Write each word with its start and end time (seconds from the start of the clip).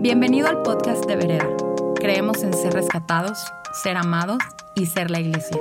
Bienvenido 0.00 0.46
al 0.46 0.62
podcast 0.62 1.06
de 1.06 1.16
Vereda. 1.16 1.48
Creemos 1.96 2.44
en 2.44 2.54
ser 2.54 2.72
rescatados, 2.72 3.36
ser 3.82 3.96
amados 3.96 4.38
y 4.76 4.86
ser 4.86 5.10
la 5.10 5.18
iglesia. 5.18 5.60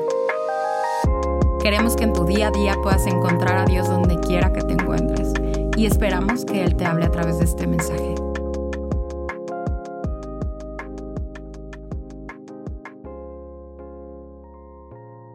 Queremos 1.59 1.95
que 1.95 2.03
en 2.03 2.13
tu 2.13 2.23
día 2.23 2.49
a 2.49 2.51
día 2.51 2.75
puedas 2.83 3.07
encontrar 3.07 3.57
a 3.57 3.65
Dios 3.65 3.87
donde 3.87 4.19
quiera 4.19 4.53
que 4.53 4.61
te 4.61 4.73
encuentres 4.73 5.33
y 5.75 5.87
esperamos 5.87 6.45
que 6.45 6.63
Él 6.63 6.75
te 6.75 6.85
hable 6.85 7.07
a 7.07 7.09
través 7.09 7.39
de 7.39 7.45
este 7.45 7.65
mensaje. 7.65 8.13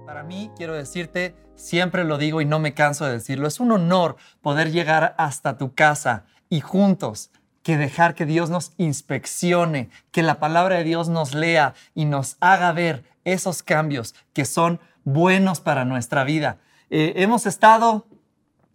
Para 0.07 0.23
mí, 0.23 0.53
quiero 0.57 0.75
decirte, 0.75 1.35
siempre 1.57 2.05
lo 2.05 2.19
digo 2.19 2.41
y 2.41 2.45
no 2.45 2.61
me 2.61 2.73
canso 2.73 3.05
de 3.05 3.15
decirlo, 3.15 3.49
es 3.49 3.59
un 3.59 3.73
honor 3.73 4.15
poder 4.43 4.71
llegar 4.71 5.17
hasta 5.19 5.59
tu 5.59 5.75
casa 5.75 6.25
y 6.49 6.61
juntos 6.61 7.33
que 7.63 7.77
dejar 7.77 8.15
que 8.15 8.27
Dios 8.27 8.51
nos 8.51 8.73
inspeccione, 8.77 9.91
que 10.11 10.23
la 10.23 10.39
palabra 10.39 10.77
de 10.77 10.85
Dios 10.85 11.09
nos 11.09 11.35
lea 11.35 11.75
y 11.95 12.05
nos 12.05 12.37
haga 12.41 12.73
ver 12.73 13.05
esos 13.25 13.63
cambios 13.63 14.15
que 14.33 14.45
son 14.45 14.81
buenos 15.05 15.61
para 15.61 15.85
nuestra 15.85 16.25
vida. 16.25 16.59
Eh, 16.91 17.15
hemos 17.17 17.47
estado 17.47 18.07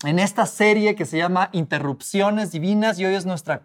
en 0.04 0.20
esta 0.20 0.46
serie 0.46 0.94
que 0.94 1.06
se 1.06 1.18
llama 1.18 1.50
Interrupciones 1.54 2.52
Divinas 2.52 3.00
y 3.00 3.06
hoy 3.06 3.16
es 3.16 3.26
nuestra 3.26 3.64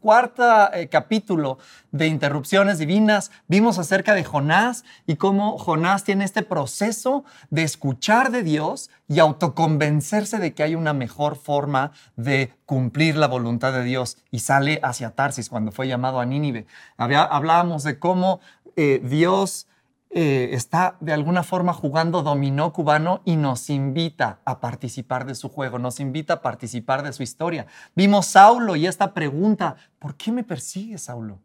cuarta 0.00 0.70
eh, 0.74 0.88
capítulo 0.88 1.56
de 1.90 2.06
Interrupciones 2.06 2.78
Divinas. 2.78 3.30
Vimos 3.48 3.78
acerca 3.78 4.14
de 4.14 4.22
Jonás 4.22 4.84
y 5.06 5.16
cómo 5.16 5.56
Jonás 5.56 6.04
tiene 6.04 6.24
este 6.24 6.42
proceso 6.42 7.24
de 7.48 7.62
escuchar 7.62 8.30
de 8.30 8.42
Dios 8.42 8.90
y 9.08 9.20
autoconvencerse 9.20 10.38
de 10.38 10.52
que 10.52 10.64
hay 10.64 10.74
una 10.74 10.92
mejor 10.92 11.36
forma 11.36 11.92
de 12.14 12.52
cumplir 12.66 13.16
la 13.16 13.26
voluntad 13.26 13.72
de 13.72 13.82
Dios 13.82 14.18
y 14.30 14.40
sale 14.40 14.80
hacia 14.82 15.12
Tarsis 15.12 15.48
cuando 15.48 15.72
fue 15.72 15.88
llamado 15.88 16.20
a 16.20 16.26
Nínive. 16.26 16.66
hablábamos 16.98 17.84
de 17.84 17.98
cómo 17.98 18.40
eh, 18.76 19.00
Dios 19.02 19.66
eh, 20.12 20.50
está 20.52 20.96
de 20.98 21.12
alguna 21.12 21.44
forma 21.44 21.72
jugando 21.72 22.22
dominó 22.22 22.72
cubano 22.72 23.22
y 23.24 23.36
nos 23.36 23.70
invita 23.70 24.40
a 24.44 24.58
participar 24.58 25.24
de 25.24 25.36
su 25.36 25.48
juego, 25.48 25.78
nos 25.78 26.00
invita 26.00 26.34
a 26.34 26.42
participar 26.42 27.04
de 27.04 27.12
su 27.12 27.22
historia. 27.22 27.66
Vimos 27.94 28.26
Saulo 28.26 28.74
y 28.74 28.88
esta 28.88 29.14
pregunta, 29.14 29.76
¿por 30.00 30.16
qué 30.16 30.32
me 30.32 30.42
persigues, 30.42 31.02
Saulo? 31.02 31.40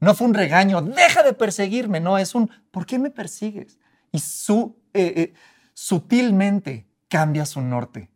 No 0.00 0.14
fue 0.14 0.26
un 0.26 0.34
regaño, 0.34 0.82
deja 0.82 1.22
de 1.22 1.32
perseguirme, 1.32 1.98
no, 1.98 2.18
es 2.18 2.34
un, 2.34 2.50
¿por 2.70 2.84
qué 2.84 2.98
me 2.98 3.10
persigues? 3.10 3.78
Y 4.12 4.18
su, 4.18 4.76
eh, 4.92 5.14
eh, 5.16 5.34
sutilmente 5.72 6.86
cambia 7.08 7.46
su 7.46 7.62
norte. 7.62 8.10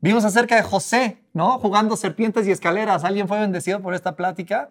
Vimos 0.00 0.24
acerca 0.24 0.56
de 0.56 0.62
José, 0.62 1.18
¿no? 1.32 1.58
Jugando 1.58 1.96
serpientes 1.96 2.46
y 2.46 2.52
escaleras. 2.52 3.04
¿Alguien 3.04 3.26
fue 3.26 3.40
bendecido 3.40 3.80
por 3.80 3.94
esta 3.94 4.14
plática? 4.14 4.70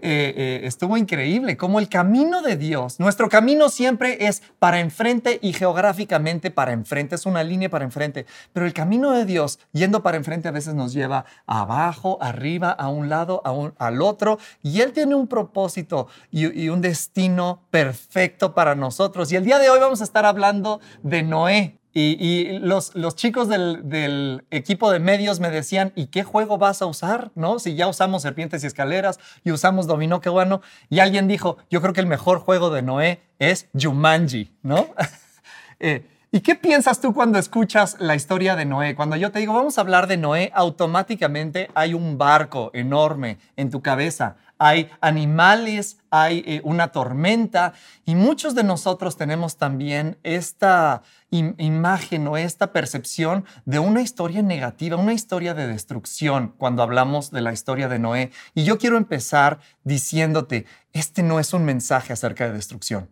Eh, 0.00 0.34
eh, 0.36 0.60
estuvo 0.64 0.96
increíble, 0.96 1.58
como 1.58 1.78
el 1.78 1.90
camino 1.90 2.40
de 2.40 2.56
Dios, 2.56 2.98
nuestro 3.00 3.28
camino 3.28 3.68
siempre 3.68 4.26
es 4.26 4.42
para 4.58 4.80
enfrente 4.80 5.38
y 5.42 5.52
geográficamente 5.52 6.50
para 6.50 6.72
enfrente, 6.72 7.14
es 7.14 7.26
una 7.26 7.44
línea 7.44 7.68
para 7.68 7.84
enfrente, 7.84 8.24
pero 8.54 8.64
el 8.64 8.72
camino 8.72 9.10
de 9.12 9.26
Dios 9.26 9.58
yendo 9.72 10.02
para 10.02 10.16
enfrente 10.16 10.48
a 10.48 10.52
veces 10.52 10.74
nos 10.74 10.94
lleva 10.94 11.26
abajo, 11.46 12.16
arriba, 12.22 12.70
a 12.70 12.88
un 12.88 13.10
lado, 13.10 13.42
a 13.44 13.86
al 13.86 14.00
otro, 14.00 14.38
y 14.62 14.80
Él 14.80 14.92
tiene 14.92 15.14
un 15.14 15.26
propósito 15.26 16.08
y 16.30 16.68
un 16.70 16.80
destino 16.80 17.62
perfecto 17.70 18.54
para 18.54 18.74
nosotros. 18.74 19.30
Y 19.32 19.36
el 19.36 19.44
día 19.44 19.58
de 19.58 19.68
hoy 19.68 19.80
vamos 19.80 20.00
a 20.00 20.04
estar 20.04 20.24
hablando 20.24 20.80
de 21.02 21.22
Noé. 21.22 21.78
Y, 21.96 22.58
los, 22.58 22.92
los, 22.96 23.14
chicos 23.14 23.48
del, 23.48 24.44
equipo 24.50 24.90
de 24.90 24.98
medios 24.98 25.38
me 25.38 25.50
decían, 25.50 25.92
¿y 25.94 26.06
qué 26.06 26.24
juego 26.24 26.58
vas 26.58 26.82
a 26.82 26.86
usar? 26.86 27.30
¿No? 27.36 27.60
Si 27.60 27.76
ya 27.76 27.86
usamos 27.86 28.22
serpientes 28.22 28.64
y 28.64 28.66
escaleras 28.66 29.20
y 29.44 29.52
usamos 29.52 29.86
dominó, 29.86 30.20
qué 30.20 30.28
bueno. 30.28 30.60
Y 30.90 30.98
alguien 30.98 31.28
dijo, 31.28 31.56
yo 31.70 31.80
creo 31.80 31.94
que 31.94 32.00
el 32.00 32.08
mejor 32.08 32.40
juego 32.40 32.70
de 32.70 32.82
Noé 32.82 33.20
es 33.38 33.68
Jumanji, 33.80 34.50
¿no? 34.62 34.88
eh, 35.78 36.04
¿Y 36.32 36.40
qué 36.40 36.56
piensas 36.56 37.00
tú 37.00 37.14
cuando 37.14 37.38
escuchas 37.38 37.96
la 38.00 38.16
historia 38.16 38.56
de 38.56 38.64
Noé? 38.64 38.96
Cuando 38.96 39.14
yo 39.14 39.30
te 39.30 39.38
digo, 39.38 39.54
vamos 39.54 39.78
a 39.78 39.82
hablar 39.82 40.08
de 40.08 40.16
Noé, 40.16 40.50
automáticamente 40.52 41.70
hay 41.76 41.94
un 41.94 42.18
barco 42.18 42.72
enorme 42.74 43.38
en 43.56 43.70
tu 43.70 43.82
cabeza 43.82 44.34
hay 44.64 44.90
animales, 45.02 45.98
hay 46.08 46.42
eh, 46.46 46.62
una 46.64 46.88
tormenta 46.88 47.74
y 48.06 48.14
muchos 48.14 48.54
de 48.54 48.64
nosotros 48.64 49.18
tenemos 49.18 49.58
también 49.58 50.16
esta 50.22 51.02
imagen 51.28 52.26
o 52.28 52.38
esta 52.38 52.72
percepción 52.72 53.44
de 53.66 53.78
una 53.78 54.00
historia 54.00 54.40
negativa, 54.40 54.96
una 54.96 55.12
historia 55.12 55.52
de 55.52 55.66
destrucción 55.66 56.54
cuando 56.56 56.82
hablamos 56.82 57.30
de 57.30 57.42
la 57.42 57.52
historia 57.52 57.88
de 57.88 57.98
Noé. 57.98 58.30
Y 58.54 58.64
yo 58.64 58.78
quiero 58.78 58.96
empezar 58.96 59.58
diciéndote, 59.82 60.64
este 60.94 61.22
no 61.22 61.40
es 61.40 61.52
un 61.52 61.66
mensaje 61.66 62.14
acerca 62.14 62.46
de 62.46 62.54
destrucción. 62.54 63.10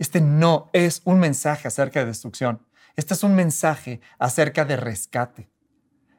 Este 0.00 0.20
no 0.20 0.70
es 0.72 1.02
un 1.04 1.20
mensaje 1.20 1.68
acerca 1.68 2.00
de 2.00 2.06
destrucción. 2.06 2.66
Este 2.96 3.14
es 3.14 3.22
un 3.22 3.36
mensaje 3.36 4.00
acerca 4.18 4.64
de 4.64 4.76
rescate. 4.76 5.51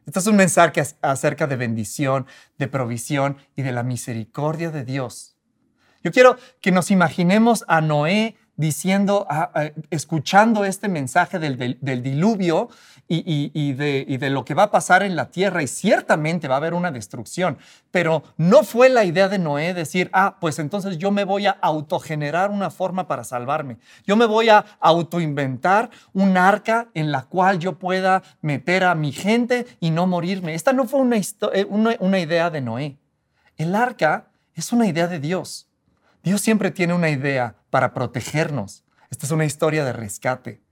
Este 0.06 0.20
es 0.20 0.28
un 0.28 0.36
mensaje 0.36 0.84
acerca 1.02 1.48
de 1.48 1.56
bendición, 1.56 2.28
de 2.58 2.68
provisión 2.68 3.38
y 3.56 3.62
de 3.62 3.72
la 3.72 3.84
misericordia 3.84 4.70
de 4.70 4.84
Dios. 4.84 5.38
Yo 6.04 6.12
quiero 6.12 6.38
que 6.62 6.72
nos 6.72 6.92
imaginemos 6.92 7.64
a 7.70 7.80
Noé 7.80 8.36
diciendo, 8.56 9.28
escuchando 9.90 10.64
este 10.64 10.88
mensaje 10.88 11.40
del, 11.40 12.04
diluvio 12.04 12.70
y, 13.08 13.74
de, 13.74 14.30
lo 14.30 14.46
que 14.46 14.54
va 14.54 14.64
a 14.64 14.72
pasar 14.72 15.04
en 15.04 15.16
la 15.16 15.32
tierra 15.32 15.64
y 15.64 15.68
ciertamente 15.68 16.48
va 16.48 16.56
a 16.56 16.58
haber 16.58 16.74
una 16.74 16.92
destrucción, 16.92 17.58
pero 17.90 18.24
no 18.38 18.64
fue 18.64 18.90
la 18.90 19.06
idea 19.06 19.28
de 19.28 19.40
Noé 19.40 19.74
decir, 19.74 20.10
ah, 20.14 20.38
pues 20.40 20.60
entonces 20.60 20.98
yo 20.98 21.12
me 21.12 21.24
voy 21.24 21.48
a 21.48 21.52
autogenerar 21.52 22.52
una 22.52 22.70
forma 22.70 23.08
para 23.08 23.24
salvarme, 23.24 23.78
yo 24.06 24.16
me 24.16 24.26
voy 24.26 24.50
a 24.50 24.64
autoinventar 24.80 25.90
un 26.14 26.38
arca 26.38 26.90
en 26.94 27.12
la 27.12 27.24
cual 27.24 27.60
yo 27.60 27.80
pueda 27.80 28.22
meter 28.42 28.84
a 28.84 28.94
mi 28.94 29.12
gente 29.12 29.66
y 29.80 29.90
no 29.90 30.06
morirme. 30.06 30.54
Esta 30.54 30.74
no 30.74 30.86
fue 30.86 31.00
una, 31.00 31.18
eh, 31.18 31.66
una 32.00 32.20
idea 32.20 32.50
de 32.50 32.62
Noé. 32.62 32.98
El 33.58 33.76
arca 33.76 34.28
es 34.54 34.72
una 34.72 34.88
idea 34.88 35.08
de 35.08 35.20
Dios. 35.20 35.68
Dios 36.24 36.40
siempre 36.40 36.72
tiene 36.72 36.94
una 36.94 37.10
idea 37.10 37.58
para 37.70 37.94
protegernos. 37.94 38.86
Esta 39.10 39.26
es 39.26 39.32
una 39.32 39.46
historia 39.46 39.84
de 39.84 39.92
rescate. 39.92 40.64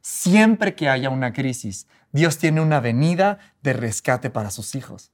Siempre 0.00 0.74
que 0.74 0.88
haya 0.88 1.10
una 1.10 1.32
crisis, 1.32 1.86
Dios 2.12 2.38
tiene 2.38 2.62
una 2.62 2.80
venida 2.80 3.38
de 3.62 3.74
rescate 3.74 4.30
para 4.30 4.50
sus 4.50 4.74
hijos. 4.74 5.12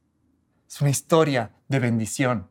Es 0.69 0.81
una 0.81 0.91
historia 0.91 1.51
de 1.69 1.81
bendición. 1.81 2.49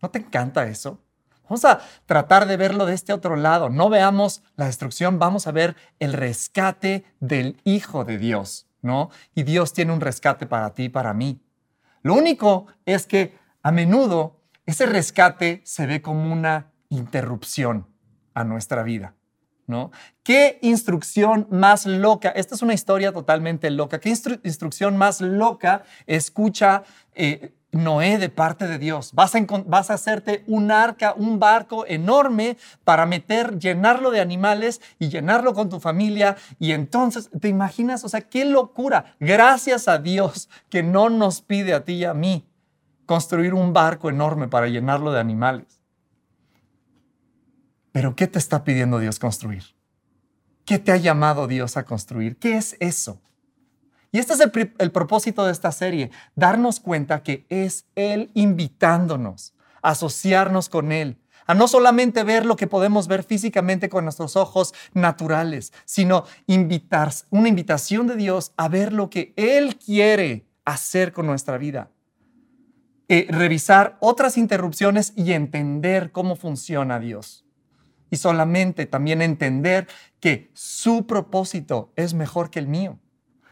¿No 0.00 0.10
te 0.10 0.18
encanta 0.18 0.66
eso? 0.66 1.00
Vamos 1.44 1.64
a 1.64 1.80
tratar 2.06 2.46
de 2.46 2.56
verlo 2.56 2.86
de 2.86 2.94
este 2.94 3.12
otro 3.12 3.36
lado. 3.36 3.68
No 3.68 3.88
veamos 3.88 4.42
la 4.56 4.66
destrucción, 4.66 5.20
vamos 5.20 5.46
a 5.46 5.52
ver 5.52 5.76
el 6.00 6.12
rescate 6.12 7.04
del 7.20 7.60
Hijo 7.62 8.04
de 8.04 8.18
Dios, 8.18 8.66
¿no? 8.80 9.10
Y 9.34 9.44
Dios 9.44 9.72
tiene 9.72 9.92
un 9.92 10.00
rescate 10.00 10.46
para 10.46 10.74
ti 10.74 10.84
y 10.84 10.88
para 10.88 11.14
mí. 11.14 11.40
Lo 12.02 12.14
único 12.14 12.66
es 12.86 13.06
que 13.06 13.38
a 13.62 13.70
menudo 13.70 14.40
ese 14.66 14.86
rescate 14.86 15.60
se 15.64 15.86
ve 15.86 16.02
como 16.02 16.32
una 16.32 16.71
interrupción 16.92 17.86
a 18.34 18.44
nuestra 18.44 18.82
vida. 18.82 19.14
¿No? 19.66 19.90
¿Qué 20.24 20.58
instrucción 20.60 21.46
más 21.50 21.86
loca? 21.86 22.28
Esta 22.30 22.56
es 22.56 22.62
una 22.62 22.74
historia 22.74 23.12
totalmente 23.12 23.70
loca. 23.70 24.00
¿Qué 24.00 24.10
instrucción 24.42 24.96
más 24.96 25.20
loca 25.20 25.84
escucha 26.06 26.82
eh, 27.14 27.54
Noé 27.70 28.18
de 28.18 28.28
parte 28.28 28.66
de 28.66 28.78
Dios? 28.78 29.12
Vas 29.14 29.34
a, 29.34 29.38
vas 29.64 29.90
a 29.90 29.94
hacerte 29.94 30.42
un 30.48 30.72
arca, 30.72 31.14
un 31.16 31.38
barco 31.38 31.86
enorme 31.86 32.58
para 32.84 33.06
meter, 33.06 33.58
llenarlo 33.58 34.10
de 34.10 34.20
animales 34.20 34.82
y 34.98 35.08
llenarlo 35.08 35.54
con 35.54 35.70
tu 35.70 35.78
familia. 35.78 36.36
Y 36.58 36.72
entonces, 36.72 37.30
¿te 37.40 37.48
imaginas? 37.48 38.04
O 38.04 38.08
sea, 38.08 38.22
qué 38.22 38.44
locura. 38.44 39.14
Gracias 39.20 39.86
a 39.86 39.98
Dios 39.98 40.50
que 40.68 40.82
no 40.82 41.08
nos 41.08 41.40
pide 41.40 41.72
a 41.72 41.84
ti 41.84 41.94
y 41.94 42.04
a 42.04 42.14
mí 42.14 42.44
construir 43.06 43.54
un 43.54 43.72
barco 43.72 44.10
enorme 44.10 44.48
para 44.48 44.66
llenarlo 44.66 45.12
de 45.12 45.20
animales. 45.20 45.81
Pero 47.92 48.16
¿qué 48.16 48.26
te 48.26 48.38
está 48.38 48.64
pidiendo 48.64 48.98
Dios 48.98 49.18
construir? 49.18 49.64
¿Qué 50.64 50.78
te 50.78 50.92
ha 50.92 50.96
llamado 50.96 51.46
Dios 51.46 51.76
a 51.76 51.84
construir? 51.84 52.38
¿Qué 52.38 52.56
es 52.56 52.76
eso? 52.80 53.20
Y 54.10 54.18
este 54.18 54.34
es 54.34 54.40
el, 54.40 54.92
propósito 54.92 55.44
de 55.44 55.52
esta 55.52 55.72
serie, 55.72 56.10
darnos 56.34 56.80
cuenta 56.80 57.22
que 57.22 57.46
es 57.48 57.86
Él 57.94 58.30
invitándonos 58.34 59.54
a 59.82 59.90
asociarnos 59.90 60.68
con 60.68 60.92
Él, 60.92 61.18
a 61.46 61.54
no 61.54 61.66
solamente 61.66 62.22
ver 62.22 62.44
lo 62.44 62.56
que 62.56 62.66
podemos 62.66 63.08
ver 63.08 63.24
físicamente 63.24 63.88
con 63.88 64.04
nuestros 64.04 64.36
ojos 64.36 64.74
naturales, 64.92 65.72
sino 65.86 66.24
invitar, 66.46 67.10
una 67.30 67.48
invitación 67.48 68.06
de 68.06 68.16
Dios 68.16 68.52
a 68.56 68.68
ver 68.68 68.92
lo 68.92 69.08
que 69.08 69.32
Él 69.36 69.76
quiere 69.78 70.46
hacer 70.64 71.12
con 71.12 71.26
nuestra 71.26 71.56
vida. 71.56 71.90
Eh, 73.08 73.26
revisar 73.30 73.96
otras 74.00 74.36
interrupciones 74.36 75.14
y 75.16 75.32
entender 75.32 76.12
cómo 76.12 76.36
funciona 76.36 76.98
Dios 76.98 77.42
y 78.12 78.18
solamente 78.18 78.84
también 78.84 79.22
entender 79.22 79.88
que 80.20 80.50
su 80.52 81.06
propósito 81.06 81.94
es 81.96 82.12
mejor 82.12 82.50
que 82.50 82.58
el 82.58 82.68
mío. 82.68 82.98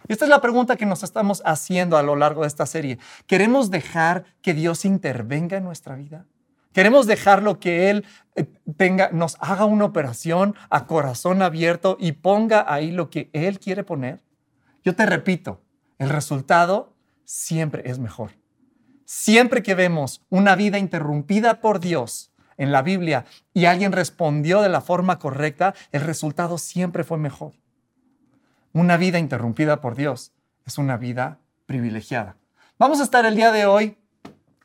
esta 0.06 0.26
es 0.26 0.28
la 0.28 0.42
pregunta 0.42 0.76
que 0.76 0.84
nos 0.84 1.02
estamos 1.02 1.40
haciendo 1.46 1.96
a 1.96 2.02
lo 2.02 2.14
largo 2.14 2.42
de 2.42 2.48
esta 2.48 2.66
serie. 2.66 2.98
¿Queremos 3.26 3.70
dejar 3.70 4.24
que 4.42 4.52
Dios 4.52 4.84
intervenga 4.84 5.56
en 5.56 5.64
nuestra 5.64 5.94
vida? 5.94 6.26
Queremos 6.74 7.06
dejarlo 7.06 7.58
que 7.58 7.88
Él 7.88 8.04
eh, 8.36 8.44
tenga, 8.76 9.08
nos 9.12 9.38
haga 9.40 9.64
una 9.64 9.86
operación 9.86 10.54
a 10.68 10.86
corazón 10.86 11.40
abierto 11.40 11.96
y 11.98 12.12
ponga 12.12 12.66
ahí 12.68 12.90
lo 12.90 13.08
que 13.08 13.30
Él 13.32 13.60
quiere 13.60 13.82
poner. 13.82 14.20
Yo 14.84 14.94
te 14.94 15.06
repito, 15.06 15.62
el 15.98 16.10
resultado 16.10 16.92
siempre 17.24 17.82
es 17.86 17.98
mejor. 17.98 18.32
Siempre 19.06 19.62
que 19.62 19.74
vemos 19.74 20.22
una 20.28 20.54
vida 20.54 20.78
interrumpida 20.78 21.62
por 21.62 21.80
Dios 21.80 22.29
en 22.60 22.72
la 22.72 22.82
Biblia 22.82 23.24
y 23.54 23.64
alguien 23.64 23.90
respondió 23.90 24.60
de 24.60 24.68
la 24.68 24.82
forma 24.82 25.18
correcta, 25.18 25.74
el 25.92 26.02
resultado 26.02 26.58
siempre 26.58 27.04
fue 27.04 27.16
mejor. 27.16 27.54
Una 28.74 28.98
vida 28.98 29.18
interrumpida 29.18 29.80
por 29.80 29.96
Dios 29.96 30.32
es 30.66 30.76
una 30.76 30.98
vida 30.98 31.38
privilegiada. 31.64 32.36
Vamos 32.78 33.00
a 33.00 33.04
estar 33.04 33.24
el 33.24 33.34
día 33.34 33.50
de 33.50 33.64
hoy 33.64 33.96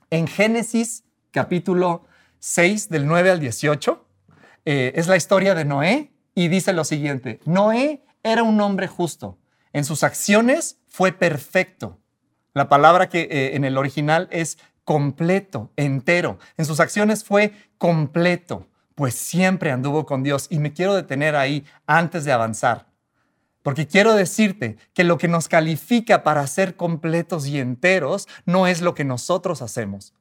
en 0.09 0.27
Génesis 0.27 1.05
capítulo 1.31 2.05
6 2.39 2.89
del 2.89 3.07
9 3.07 3.31
al 3.31 3.39
18. 3.39 4.05
Eh, 4.65 4.91
es 4.95 5.07
la 5.07 5.15
historia 5.15 5.55
de 5.55 5.63
Noé 5.63 6.11
y 6.33 6.49
dice 6.49 6.73
lo 6.73 6.83
siguiente, 6.83 7.39
Noé 7.45 8.03
era 8.23 8.43
un 8.43 8.59
hombre 8.59 8.87
justo, 8.87 9.37
en 9.71 9.85
sus 9.85 10.03
acciones 10.03 10.79
fue 10.89 11.13
perfecto. 11.13 11.97
La 12.53 12.67
palabra 12.67 13.07
que 13.07 13.21
eh, 13.21 13.55
en 13.55 13.63
el 13.63 13.77
original 13.77 14.27
es 14.31 14.57
completo, 14.85 15.71
entero. 15.75 16.39
En 16.57 16.65
sus 16.65 16.79
acciones 16.79 17.23
fue 17.23 17.53
completo, 17.77 18.67
pues 18.93 19.15
siempre 19.15 19.71
anduvo 19.71 20.05
con 20.05 20.23
Dios. 20.23 20.47
Y 20.49 20.59
me 20.59 20.71
quiero 20.71 20.95
detener 20.95 21.35
ahí 21.35 21.65
antes 21.85 22.23
de 22.23 22.31
avanzar. 22.31 22.87
Porque 23.63 23.87
quiero 23.87 24.13
decirte 24.13 24.77
que 24.93 25.03
lo 25.03 25.17
que 25.17 25.27
nos 25.27 25.47
califica 25.47 26.23
para 26.23 26.45
ser 26.45 26.75
completos 26.75 27.47
y 27.47 27.59
enteros 27.59 28.27
no 28.45 28.67
es 28.67 28.81
lo 28.81 28.93
que 28.93 29.03
nosotros 29.03 29.63
hacemos. 29.63 30.13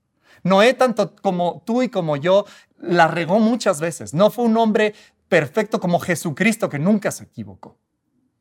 Noé, 0.43 0.72
tanto 0.75 1.14
como 1.16 1.62
tú 1.64 1.82
y 1.82 1.90
como 1.90 2.16
yo, 2.16 2.46
la 2.78 3.06
regó 3.06 3.38
muchas 3.38 3.81
veces. 3.81 4.14
No 4.14 4.31
fue 4.31 4.46
un 4.46 4.56
hombre 4.56 4.94
perfecto 5.28 5.78
como 5.78 6.00
Jesucristo 6.00 6.70
que 6.70 6.78
nunca 6.78 7.11
se 7.11 7.25
equivocó. 7.25 7.78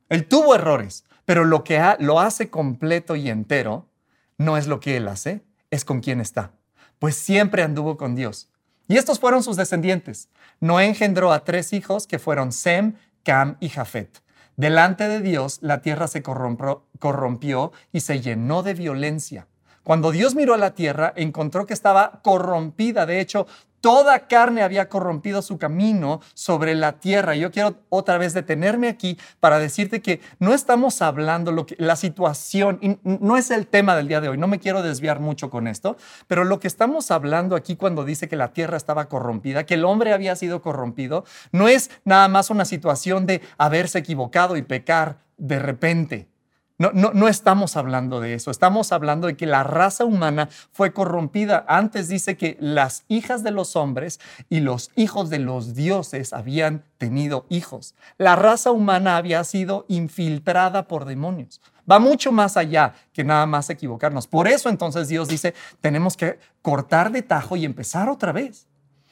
Él 0.08 0.26
tuvo 0.26 0.56
errores, 0.56 1.06
pero 1.26 1.44
lo 1.44 1.64
que 1.64 1.82
lo 2.00 2.20
hace 2.20 2.50
completo 2.50 3.16
y 3.16 3.30
entero 3.30 3.90
no 4.38 4.58
es 4.58 4.68
lo 4.68 4.80
que 4.80 4.98
él 4.98 5.08
hace, 5.08 5.44
es 5.74 5.86
con 5.86 6.02
quien 6.02 6.22
está. 6.22 6.52
Pues 7.00 7.16
siempre 7.16 7.64
anduvo 7.64 7.98
con 7.98 8.16
Dios. 8.16 8.50
Y 8.88 8.98
estos 8.98 9.20
fueron 9.20 9.42
sus 9.44 9.58
descendientes. 9.58 10.30
Noé 10.60 10.86
engendró 10.86 11.32
a 11.32 11.44
tres 11.44 11.74
hijos 11.74 12.06
que 12.06 12.20
fueron 12.20 12.52
Sem, 12.52 12.94
Cam 13.24 13.58
y 13.60 13.70
Jafet. 13.70 14.22
Delante 14.56 15.08
de 15.08 15.20
Dios 15.20 15.58
la 15.62 15.82
tierra 15.82 16.08
se 16.08 16.22
corrompió 16.22 17.72
y 17.92 18.02
se 18.02 18.22
llenó 18.22 18.62
de 18.62 18.76
violencia. 18.76 19.48
Cuando 19.84 20.12
Dios 20.12 20.36
miró 20.36 20.54
a 20.54 20.58
la 20.58 20.74
tierra, 20.74 21.14
encontró 21.16 21.66
que 21.66 21.74
estaba 21.74 22.22
corrompida. 22.24 23.06
De 23.06 23.20
hecho, 23.20 23.48
toda 23.84 24.28
carne 24.30 24.64
había 24.64 24.88
corrompido 24.88 25.42
su 25.42 25.58
camino 25.58 26.22
sobre 26.34 26.74
la 26.74 26.94
tierra. 27.02 27.36
Yo 27.36 27.52
quiero 27.52 27.76
otra 27.90 28.18
vez 28.18 28.34
detenerme 28.34 28.88
aquí 28.88 29.18
para 29.42 29.60
decirte 29.60 30.02
que 30.02 30.22
no 30.40 30.54
estamos 30.54 31.02
hablando 31.02 31.52
lo 31.52 31.66
que 31.66 31.76
la 31.78 31.98
situación 31.98 32.80
y 32.82 32.98
no 33.04 33.36
es 33.36 33.52
el 33.52 33.68
tema 33.68 33.98
del 33.98 34.08
día 34.08 34.22
de 34.22 34.30
hoy. 34.30 34.38
No 34.38 34.48
me 34.48 34.60
quiero 34.60 34.84
desviar 34.84 35.20
mucho 35.20 35.50
con 35.50 35.68
esto, 35.68 35.98
pero 36.28 36.46
lo 36.46 36.62
que 36.62 36.70
estamos 36.70 37.12
hablando 37.12 37.58
aquí 37.58 37.76
cuando 37.76 38.06
dice 38.06 38.30
que 38.30 38.38
la 38.38 38.54
tierra 38.54 38.78
estaba 38.78 39.10
corrompida, 39.10 39.66
que 39.66 39.74
el 39.74 39.84
hombre 39.84 40.14
había 40.14 40.38
sido 40.38 40.62
corrompido, 40.62 41.26
no 41.52 41.68
es 41.68 41.92
nada 42.06 42.30
más 42.30 42.50
una 42.50 42.64
situación 42.64 43.26
de 43.26 43.42
haberse 43.58 44.00
equivocado 44.00 44.56
y 44.56 44.62
pecar 44.62 45.18
de 45.36 45.60
repente. 45.60 46.33
No, 46.80 46.92
no, 46.92 47.28
estamos 47.28 47.78
hablando 47.78 48.20
de 48.20 48.34
eso, 48.34 48.50
estamos 48.50 48.92
hablando 48.92 49.28
de 49.28 49.38
que 49.38 49.46
la 49.46 49.64
raza 49.64 50.06
humana 50.06 50.50
fue 50.72 50.92
corrompida. 50.92 51.64
Antes 51.68 52.08
dice 52.08 52.36
que 52.36 52.58
las 52.60 53.06
hijas 53.08 53.44
de 53.44 53.52
los 53.52 53.76
hombres 53.76 54.20
y 54.50 54.60
los 54.60 54.90
hijos 54.96 55.30
de 55.30 55.38
los 55.38 55.76
dioses 55.76 56.34
habían 56.34 56.84
tenido 56.98 57.46
hijos. 57.50 57.94
La 58.18 58.36
raza 58.36 58.72
humana 58.72 59.18
había 59.18 59.44
sido 59.44 59.86
infiltrada 59.88 60.88
por 60.88 61.06
demonios. 61.06 61.62
Va 61.90 62.00
mucho 62.00 62.32
más 62.32 62.58
allá 62.58 62.94
que 63.14 63.24
nada 63.24 63.46
más 63.46 63.70
equivocarnos. 63.70 64.26
Por 64.26 64.48
eso 64.48 64.70
entonces 64.70 65.08
Dios 65.08 65.28
dice, 65.28 65.54
tenemos 65.80 66.18
que 66.18 66.40
cortar 66.64 67.12
de 67.12 67.22
tajo 67.22 67.56
y 67.56 67.66
empezar 67.66 68.10
otra 68.10 68.32
vez. 68.32 68.68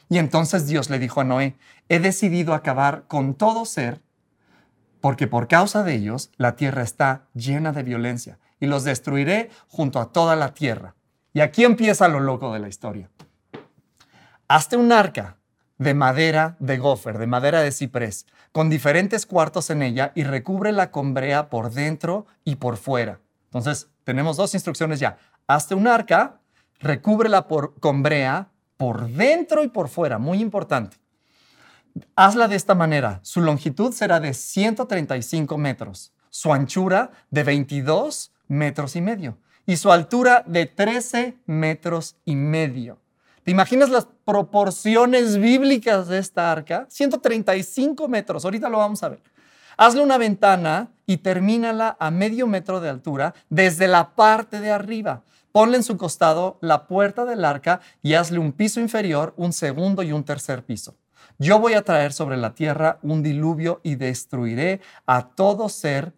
Y 0.10 0.18
entonces 0.18 0.68
Dios 0.68 0.90
le 0.90 0.98
dijo 0.98 1.22
a 1.22 1.26
Noé, 1.26 1.56
he 1.90 2.00
decidido 2.00 2.54
acabar 2.56 3.06
con 3.08 3.36
todo 3.36 3.66
ser 3.66 4.02
porque 5.02 5.28
por 5.28 5.48
causa 5.48 5.84
de 5.84 5.96
ellos 5.96 6.32
la 6.38 6.56
tierra 6.56 6.84
está 6.84 7.28
llena 7.34 7.74
de 7.74 7.84
violencia 7.84 8.40
y 8.60 8.68
los 8.68 8.84
destruiré 8.84 9.50
junto 9.68 10.00
a 10.00 10.12
toda 10.12 10.36
la 10.36 10.54
tierra. 10.54 10.96
Y 11.34 11.42
aquí 11.42 11.64
empieza 11.64 12.08
lo 12.08 12.20
loco 12.20 12.54
de 12.54 12.60
la 12.60 12.68
historia. 12.68 13.10
Hazte 14.48 14.78
un 14.78 14.92
arca 14.92 15.38
de 15.78 15.94
madera 15.96 16.56
de 16.60 16.78
gofer, 16.78 17.18
de 17.18 17.26
madera 17.26 17.62
de 17.62 17.72
ciprés, 17.72 18.28
con 18.52 18.70
diferentes 18.70 19.26
cuartos 19.26 19.70
en 19.72 19.82
ella 19.82 20.12
y 20.14 20.24
recúbrela 20.24 20.92
con 20.92 21.14
brea 21.14 21.50
por 21.50 21.72
dentro 21.72 22.28
y 22.44 22.58
por 22.58 22.78
fuera. 22.78 23.20
Entonces, 23.46 23.90
tenemos 24.04 24.38
dos 24.38 24.54
instrucciones 24.54 25.00
ya. 25.00 25.18
Hazte 25.48 25.74
un 25.74 25.88
arca, 25.88 26.42
recúbrela 26.80 27.48
por, 27.48 27.80
con 27.80 28.04
brea 28.04 28.50
por 28.78 29.10
dentro 29.10 29.64
y 29.64 29.70
por 29.70 29.90
fuera, 29.90 30.20
muy 30.20 30.40
importante. 30.40 30.98
Hazla 32.16 32.48
de 32.48 32.56
esta 32.56 32.76
manera. 32.76 33.20
Su 33.24 33.42
longitud 33.42 33.94
será 33.94 34.20
de 34.20 34.34
135 34.34 35.58
metros, 35.58 36.14
su 36.30 36.54
anchura 36.54 37.12
de 37.30 37.44
22 37.44 38.32
metros 38.48 38.96
y 38.96 39.02
medio 39.02 39.38
y 39.66 39.78
su 39.78 39.92
altura 39.92 40.44
de 40.48 40.66
13 40.66 41.38
metros 41.46 42.16
y 42.26 42.36
medio. 42.36 43.00
¿Te 43.44 43.52
imaginas 43.52 43.90
las 43.90 44.08
proporciones 44.26 45.38
bíblicas 45.38 46.08
de 46.08 46.20
esta 46.20 46.52
arca? 46.52 46.86
135 46.90 48.08
metros, 48.08 48.46
ahorita 48.46 48.70
lo 48.70 48.78
vamos 48.78 49.02
a 49.04 49.10
ver. 49.10 49.22
Hazle 49.78 50.02
una 50.02 50.18
ventana 50.18 50.92
y 51.06 51.18
termínala 51.18 51.98
a 52.00 52.12
medio 52.12 52.46
metro 52.46 52.80
de 52.80 52.90
altura 52.90 53.34
desde 53.50 53.88
la 53.88 54.16
parte 54.16 54.60
de 54.60 54.72
arriba. 54.72 55.24
Ponle 55.52 55.78
en 55.78 55.84
su 55.84 55.98
costado 55.98 56.58
la 56.62 56.88
puerta 56.88 57.26
del 57.26 57.44
arca 57.44 57.82
y 58.02 58.14
hazle 58.14 58.40
un 58.40 58.52
piso 58.52 58.80
inferior, 58.80 59.34
un 59.38 59.54
segundo 59.54 60.04
y 60.04 60.12
un 60.12 60.24
tercer 60.24 60.64
piso. 60.64 60.96
Yo 61.42 61.58
voy 61.58 61.74
a 61.74 61.82
traer 61.82 62.14
sobre 62.14 62.38
la 62.38 62.54
tierra 62.54 63.00
un 63.02 63.24
diluvio 63.24 63.82
y 63.82 63.96
destruiré 63.96 64.80
a 65.08 65.30
todo 65.30 65.70
ser 65.70 66.14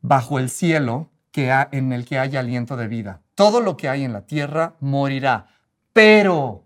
bajo 0.00 0.40
el 0.40 0.50
cielo 0.50 1.08
que 1.30 1.52
en 1.70 1.92
el 1.92 2.04
que 2.04 2.18
haya 2.18 2.40
aliento 2.40 2.76
de 2.76 2.88
vida. 2.88 3.22
Todo 3.36 3.60
lo 3.60 3.76
que 3.76 3.88
hay 3.88 4.02
en 4.02 4.12
la 4.12 4.22
tierra 4.22 4.74
morirá. 4.80 5.46
Pero 5.92 6.64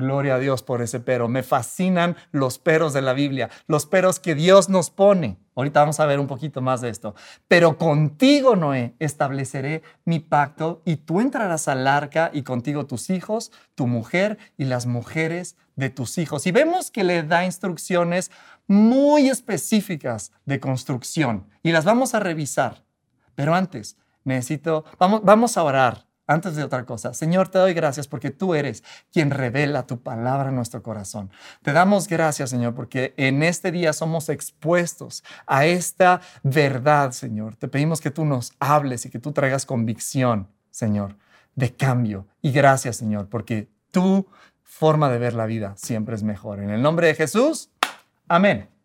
Gloria 0.00 0.34
a 0.34 0.38
Dios 0.38 0.62
por 0.62 0.82
ese 0.82 0.98
pero. 0.98 1.28
Me 1.28 1.42
fascinan 1.42 2.16
los 2.32 2.58
peros 2.58 2.92
de 2.92 3.02
la 3.02 3.12
Biblia, 3.12 3.50
los 3.66 3.86
peros 3.86 4.18
que 4.18 4.34
Dios 4.34 4.68
nos 4.68 4.90
pone. 4.90 5.38
Ahorita 5.54 5.80
vamos 5.80 6.00
a 6.00 6.06
ver 6.06 6.18
un 6.18 6.26
poquito 6.26 6.60
más 6.60 6.80
de 6.80 6.88
esto. 6.88 7.14
Pero 7.46 7.76
contigo, 7.78 8.56
Noé, 8.56 8.94
estableceré 8.98 9.82
mi 10.04 10.18
pacto 10.18 10.82
y 10.84 10.96
tú 10.96 11.20
entrarás 11.20 11.68
al 11.68 11.86
arca 11.86 12.30
y 12.32 12.42
contigo 12.42 12.86
tus 12.86 13.10
hijos, 13.10 13.52
tu 13.74 13.86
mujer 13.86 14.38
y 14.56 14.64
las 14.64 14.86
mujeres 14.86 15.56
de 15.76 15.90
tus 15.90 16.18
hijos. 16.18 16.46
Y 16.46 16.50
vemos 16.50 16.90
que 16.90 17.04
le 17.04 17.22
da 17.22 17.44
instrucciones 17.44 18.30
muy 18.66 19.28
específicas 19.28 20.32
de 20.46 20.60
construcción 20.60 21.46
y 21.62 21.72
las 21.72 21.84
vamos 21.84 22.14
a 22.14 22.20
revisar. 22.20 22.84
Pero 23.34 23.54
antes, 23.54 23.96
necesito, 24.24 24.84
vamos, 24.98 25.22
vamos 25.24 25.56
a 25.56 25.62
orar 25.62 26.09
antes 26.30 26.54
de 26.54 26.62
otra 26.62 26.86
cosa, 26.86 27.12
Señor, 27.12 27.48
te 27.48 27.58
doy 27.58 27.74
gracias 27.74 28.06
porque 28.06 28.30
tú 28.30 28.54
eres 28.54 28.84
quien 29.12 29.30
revela 29.30 29.86
tu 29.86 30.00
palabra 30.00 30.50
en 30.50 30.54
nuestro 30.54 30.80
corazón. 30.80 31.28
Te 31.62 31.72
damos 31.72 32.06
gracias, 32.06 32.50
Señor, 32.50 32.74
porque 32.74 33.14
en 33.16 33.42
este 33.42 33.72
día 33.72 33.92
somos 33.92 34.28
expuestos 34.28 35.24
a 35.46 35.66
esta 35.66 36.20
verdad, 36.44 37.10
Señor. 37.10 37.56
Te 37.56 37.66
pedimos 37.66 38.00
que 38.00 38.12
tú 38.12 38.24
nos 38.24 38.52
hables 38.60 39.04
y 39.06 39.10
que 39.10 39.18
tú 39.18 39.32
traigas 39.32 39.66
convicción, 39.66 40.46
Señor, 40.70 41.16
de 41.56 41.74
cambio. 41.74 42.28
Y 42.40 42.52
gracias, 42.52 42.96
Señor, 42.96 43.28
porque 43.28 43.68
tu 43.90 44.28
forma 44.62 45.10
de 45.10 45.18
ver 45.18 45.34
la 45.34 45.46
vida 45.46 45.74
siempre 45.76 46.14
es 46.14 46.22
mejor. 46.22 46.60
En 46.60 46.70
el 46.70 46.80
nombre 46.80 47.08
de 47.08 47.16
Jesús, 47.16 47.70
amén 48.28 48.79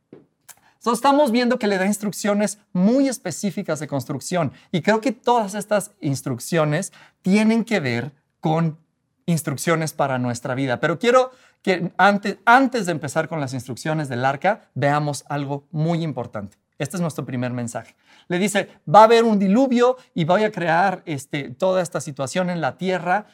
estamos 0.93 1.31
viendo 1.31 1.57
que 1.57 1.67
le 1.67 1.77
da 1.77 1.85
instrucciones 1.85 2.59
muy 2.73 3.07
específicas 3.07 3.79
de 3.79 3.87
construcción 3.87 4.51
y 4.71 4.81
creo 4.81 5.01
que 5.01 5.11
todas 5.11 5.55
estas 5.55 5.91
instrucciones 6.01 6.93
tienen 7.21 7.63
que 7.63 7.79
ver 7.79 8.11
con 8.39 8.77
instrucciones 9.25 9.93
para 9.93 10.19
nuestra 10.19 10.55
vida. 10.55 10.79
Pero 10.79 10.99
quiero 10.99 11.31
que 11.61 11.91
antes, 11.97 12.37
antes 12.45 12.85
de 12.85 12.91
empezar 12.91 13.27
con 13.27 13.39
las 13.39 13.53
instrucciones 13.53 14.09
del 14.09 14.23
arca, 14.23 14.69
veamos 14.75 15.25
algo 15.27 15.67
muy 15.71 16.03
importante. 16.03 16.57
Este 16.77 16.97
es 16.97 17.01
nuestro 17.01 17.25
primer 17.25 17.51
mensaje. 17.51 17.95
Le 18.27 18.37
dice, 18.37 18.69
va 18.93 19.01
a 19.01 19.03
haber 19.05 19.23
un 19.23 19.39
diluvio 19.39 19.97
y 20.13 20.25
voy 20.25 20.43
a 20.43 20.51
crear 20.51 21.01
este, 21.05 21.49
toda 21.49 21.81
esta 21.81 22.01
situación 22.01 22.49
en 22.49 22.61
la 22.61 22.77
tierra, 22.77 23.27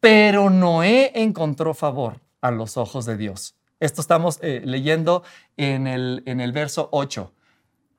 pero 0.00 0.48
Noé 0.48 1.12
encontró 1.14 1.74
favor 1.74 2.20
a 2.40 2.50
los 2.50 2.76
ojos 2.76 3.04
de 3.04 3.16
Dios. 3.16 3.57
Esto 3.80 4.00
estamos 4.00 4.38
eh, 4.42 4.62
leyendo 4.64 5.22
en 5.56 5.86
el, 5.86 6.22
en 6.26 6.40
el 6.40 6.52
verso 6.52 6.88
8. 6.92 7.32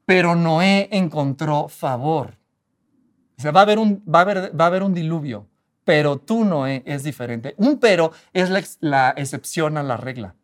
Pero 0.05 0.35
Noé 0.35 0.89
encontró 0.91 1.67
favor. 1.67 2.37
va 3.45 3.59
a 3.59 3.63
haber 3.63 3.79
un, 3.79 4.03
va 4.03 4.19
a 4.19 4.21
haber, 4.23 4.59
va 4.59 4.65
a 4.65 4.67
haber 4.67 4.83
un 4.83 4.93
diluvio, 4.93 5.47
pero 5.85 6.17
tú, 6.17 6.43
Noé, 6.43 6.83
es 6.85 7.03
diferente. 7.03 7.53
Un 7.57 7.79
pero 7.79 8.11
es 8.33 8.49
la, 8.49 8.63
la 8.79 9.13
excepción 9.15 9.77
a 9.77 9.83
la 9.83 9.97
regla 9.97 10.35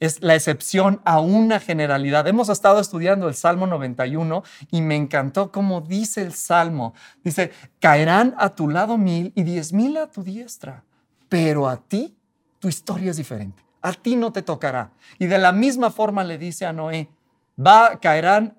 es 0.00 0.22
la 0.22 0.34
excepción 0.34 1.00
a 1.04 1.20
una 1.20 1.60
generalidad. 1.60 2.26
Hemos 2.26 2.48
estado 2.48 2.80
estudiando 2.80 3.28
el 3.28 3.34
Salmo 3.34 3.66
91 3.66 4.42
y 4.70 4.82
me 4.82 4.96
encantó 4.96 5.50
cómo 5.50 5.80
dice 5.80 6.22
el 6.22 6.32
Salmo. 6.32 6.94
Dice, 7.24 7.52
caerán 7.80 8.34
a 8.38 8.50
tu 8.50 8.68
lado 8.68 8.98
mil 8.98 9.32
y 9.34 9.42
diez 9.42 9.72
mil 9.72 9.96
a 9.96 10.08
tu 10.08 10.22
diestra, 10.22 10.84
pero 11.28 11.68
a 11.68 11.76
ti 11.76 12.16
tu 12.58 12.68
historia 12.68 13.10
es 13.10 13.16
diferente. 13.16 13.65
A 13.86 13.92
ti 13.92 14.16
no 14.16 14.32
te 14.32 14.42
tocará. 14.42 14.90
Y 15.16 15.26
de 15.26 15.38
la 15.38 15.52
misma 15.52 15.92
forma 15.92 16.24
le 16.24 16.38
dice 16.38 16.66
a 16.66 16.72
Noé, 16.72 17.08
va, 17.56 18.00
caerán 18.00 18.56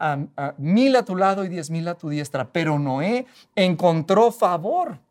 mil 0.57 0.95
a 0.95 1.03
tu 1.03 1.17
lado 1.17 1.43
y 1.43 1.49
diez 1.49 1.69
mil 1.69 1.85
a 1.89 1.95
tu 1.95 2.07
diestra, 2.07 2.53
pero 2.53 2.79
Noé 2.79 3.25
encontró 3.53 4.31
favor 4.31 5.01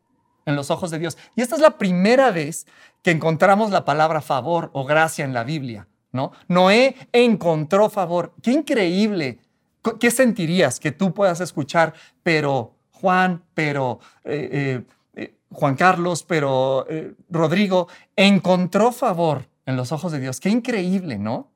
en 0.47 0.55
los 0.55 0.71
ojos 0.71 0.89
de 0.89 0.97
Dios. 0.97 1.19
Y 1.35 1.43
esta 1.43 1.53
es 1.53 1.61
la 1.61 1.77
primera 1.77 2.31
vez 2.31 2.65
que 3.03 3.11
encontramos 3.11 3.69
la 3.69 3.85
palabra 3.85 4.21
favor 4.21 4.71
o 4.73 4.85
gracia 4.85 5.23
en 5.23 5.35
la 5.35 5.43
Biblia. 5.43 5.87
¿no? 6.11 6.31
Noé 6.47 6.95
encontró 7.11 7.87
favor. 7.91 8.33
Qué 8.41 8.53
increíble. 8.53 9.37
¿Qué 9.99 10.09
sentirías 10.09 10.79
que 10.79 10.91
tú 10.91 11.13
puedas 11.13 11.41
escuchar, 11.41 11.93
pero 12.23 12.73
Juan, 12.89 13.43
pero 13.53 13.99
eh, 14.23 14.49
eh, 14.51 14.83
eh, 15.13 15.35
Juan 15.51 15.75
Carlos, 15.75 16.23
pero 16.23 16.87
Rodrigo, 17.29 17.87
encontró 18.15 18.91
favor 18.91 19.45
en 19.67 19.75
los 19.75 19.91
ojos 19.91 20.11
de 20.11 20.19
Dios? 20.19 20.39
Qué 20.39 20.49
increíble, 20.49 21.19
¿no? 21.19 21.51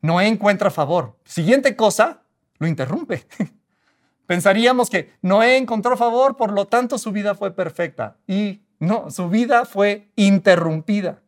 Noé 0.00 0.28
encuentra 0.28 0.70
favor. 0.70 1.18
Siguiente 1.24 1.76
cosa, 1.76 2.22
lo 2.58 2.66
interrumpe. 2.66 3.26
Pensaríamos 4.26 4.88
que 4.88 5.12
Noé 5.20 5.58
encontró 5.58 5.96
favor, 5.96 6.36
por 6.36 6.52
lo 6.52 6.66
tanto 6.66 6.96
su 6.96 7.12
vida 7.12 7.34
fue 7.34 7.54
perfecta. 7.54 8.16
Y 8.26 8.62
no, 8.78 9.10
su 9.10 9.28
vida 9.28 9.66
fue 9.66 10.10
interrumpida. 10.16 11.20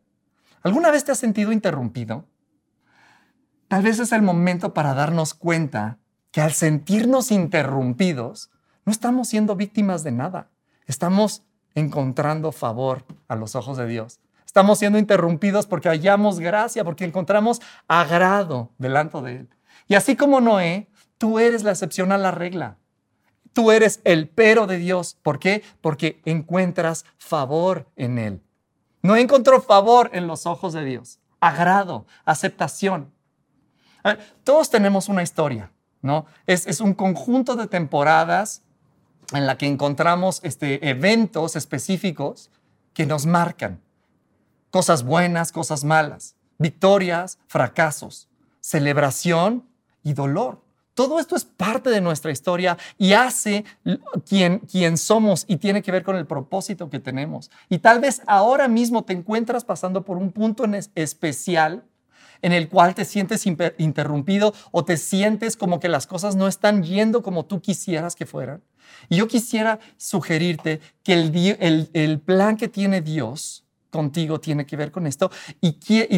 ¿Alguna 0.62 0.90
vez 0.90 1.04
te 1.04 1.12
has 1.12 1.18
sentido 1.18 1.52
interrumpido? 1.52 2.24
Tal 3.68 3.82
vez 3.82 3.98
es 3.98 4.12
el 4.12 4.22
momento 4.22 4.72
para 4.72 4.94
darnos 4.94 5.34
cuenta 5.34 5.98
que 6.30 6.40
al 6.40 6.52
sentirnos 6.52 7.30
interrumpidos, 7.30 8.50
no 8.84 8.92
estamos 8.92 9.28
siendo 9.28 9.56
víctimas 9.56 10.04
de 10.04 10.12
nada. 10.12 10.50
Estamos 10.86 11.42
encontrando 11.74 12.52
favor 12.52 13.04
a 13.28 13.34
los 13.34 13.56
ojos 13.56 13.76
de 13.76 13.86
Dios. 13.86 14.20
Estamos 14.52 14.80
siendo 14.80 14.98
interrumpidos 14.98 15.64
porque 15.64 15.88
hallamos 15.88 16.38
gracia, 16.38 16.84
porque 16.84 17.06
encontramos 17.06 17.62
agrado 17.88 18.70
delante 18.76 19.22
de 19.22 19.36
Él. 19.36 19.48
Y 19.88 19.94
así 19.94 20.14
como 20.14 20.42
Noé, 20.42 20.90
tú 21.16 21.38
eres 21.38 21.62
la 21.62 21.70
excepción 21.70 22.12
a 22.12 22.18
la 22.18 22.32
regla. 22.32 22.76
Tú 23.54 23.70
eres 23.70 24.02
el 24.04 24.28
pero 24.28 24.66
de 24.66 24.76
Dios. 24.76 25.16
¿Por 25.22 25.38
qué? 25.38 25.62
Porque 25.80 26.20
encuentras 26.26 27.06
favor 27.16 27.88
en 27.96 28.18
Él. 28.18 28.42
No 29.00 29.16
encontró 29.16 29.62
favor 29.62 30.10
en 30.12 30.26
los 30.26 30.44
ojos 30.44 30.74
de 30.74 30.84
Dios, 30.84 31.18
agrado, 31.40 32.04
aceptación. 32.26 33.10
todos 34.44 34.68
tenemos 34.68 35.08
una 35.08 35.22
historia, 35.22 35.72
¿no? 36.02 36.26
Es, 36.46 36.78
un 36.82 36.92
conjunto 36.92 37.56
de 37.56 37.68
temporadas 37.68 38.64
en 39.32 39.46
la 39.46 39.56
que 39.56 39.66
encontramos 39.66 40.40
este, 40.44 40.90
eventos 40.90 41.56
específicos 41.56 42.50
que 42.92 43.06
nos 43.06 43.24
marcan. 43.24 43.80
Cosas 44.72 45.04
buenas, 45.04 45.52
cosas 45.52 45.84
malas, 45.84 46.34
victorias, 46.58 47.38
fracasos, 47.46 48.26
celebración 48.60 49.68
y 50.02 50.14
dolor. 50.14 50.62
Todo 50.94 51.20
esto 51.20 51.36
es 51.36 51.44
parte 51.44 51.90
de 51.90 52.00
nuestra 52.00 52.32
historia 52.32 52.78
y 52.96 53.12
hace 53.12 53.66
quien, 54.26 54.60
quien 54.60 54.96
somos 54.96 55.44
y 55.46 55.58
tiene 55.58 55.82
que 55.82 55.92
ver 55.92 56.02
con 56.02 56.16
el 56.16 56.26
propósito 56.26 56.88
que 56.88 57.00
tenemos. 57.00 57.50
Y 57.68 57.80
tal 57.80 58.00
vez 58.00 58.22
ahora 58.26 58.66
mismo 58.66 59.04
te 59.04 59.12
encuentras 59.12 59.62
pasando 59.62 60.06
por 60.06 60.16
un 60.16 60.32
punto 60.32 60.64
especial 60.94 61.84
en 62.40 62.52
el 62.52 62.70
cual 62.70 62.94
te 62.94 63.04
sientes 63.04 63.46
interrumpido 63.46 64.54
o 64.70 64.86
te 64.86 64.96
sientes 64.96 65.54
como 65.54 65.80
que 65.80 65.90
las 65.90 66.06
cosas 66.06 66.34
no 66.34 66.48
están 66.48 66.82
yendo 66.82 67.22
como 67.22 67.44
tú 67.44 67.60
quisieras 67.60 68.16
que 68.16 68.24
fueran. 68.24 68.62
Y 69.10 69.16
yo 69.16 69.28
quisiera 69.28 69.80
sugerirte 69.98 70.80
que 71.02 71.12
el, 71.12 71.90
el, 71.92 72.20
plan 72.20 72.56
que 72.56 72.68
tiene 72.68 73.02
Dios 73.02 73.61
contigo 73.92 74.40
tiene 74.40 74.66
que 74.66 74.76
ver 74.76 74.90
con 74.90 75.06
esto 75.06 75.30
y, 75.60 75.72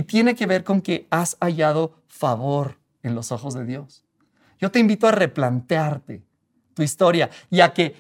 tiene 0.05 0.35
que 0.35 0.47
ver 0.47 0.65
con 0.65 0.81
que 0.81 1.07
has 1.11 1.37
hallado 1.41 1.97
favor 2.07 2.79
en 3.03 3.15
los 3.15 3.33
ojos 3.33 3.53
de 3.53 3.67
Dios. 3.67 4.05
Yo 4.59 4.71
te 4.71 4.79
invito 4.79 5.07
a 5.07 5.11
replantearte 5.13 6.23
tu 6.73 6.83
historia 6.83 7.29
y 7.51 7.61
a 7.61 7.75
que 7.75 7.97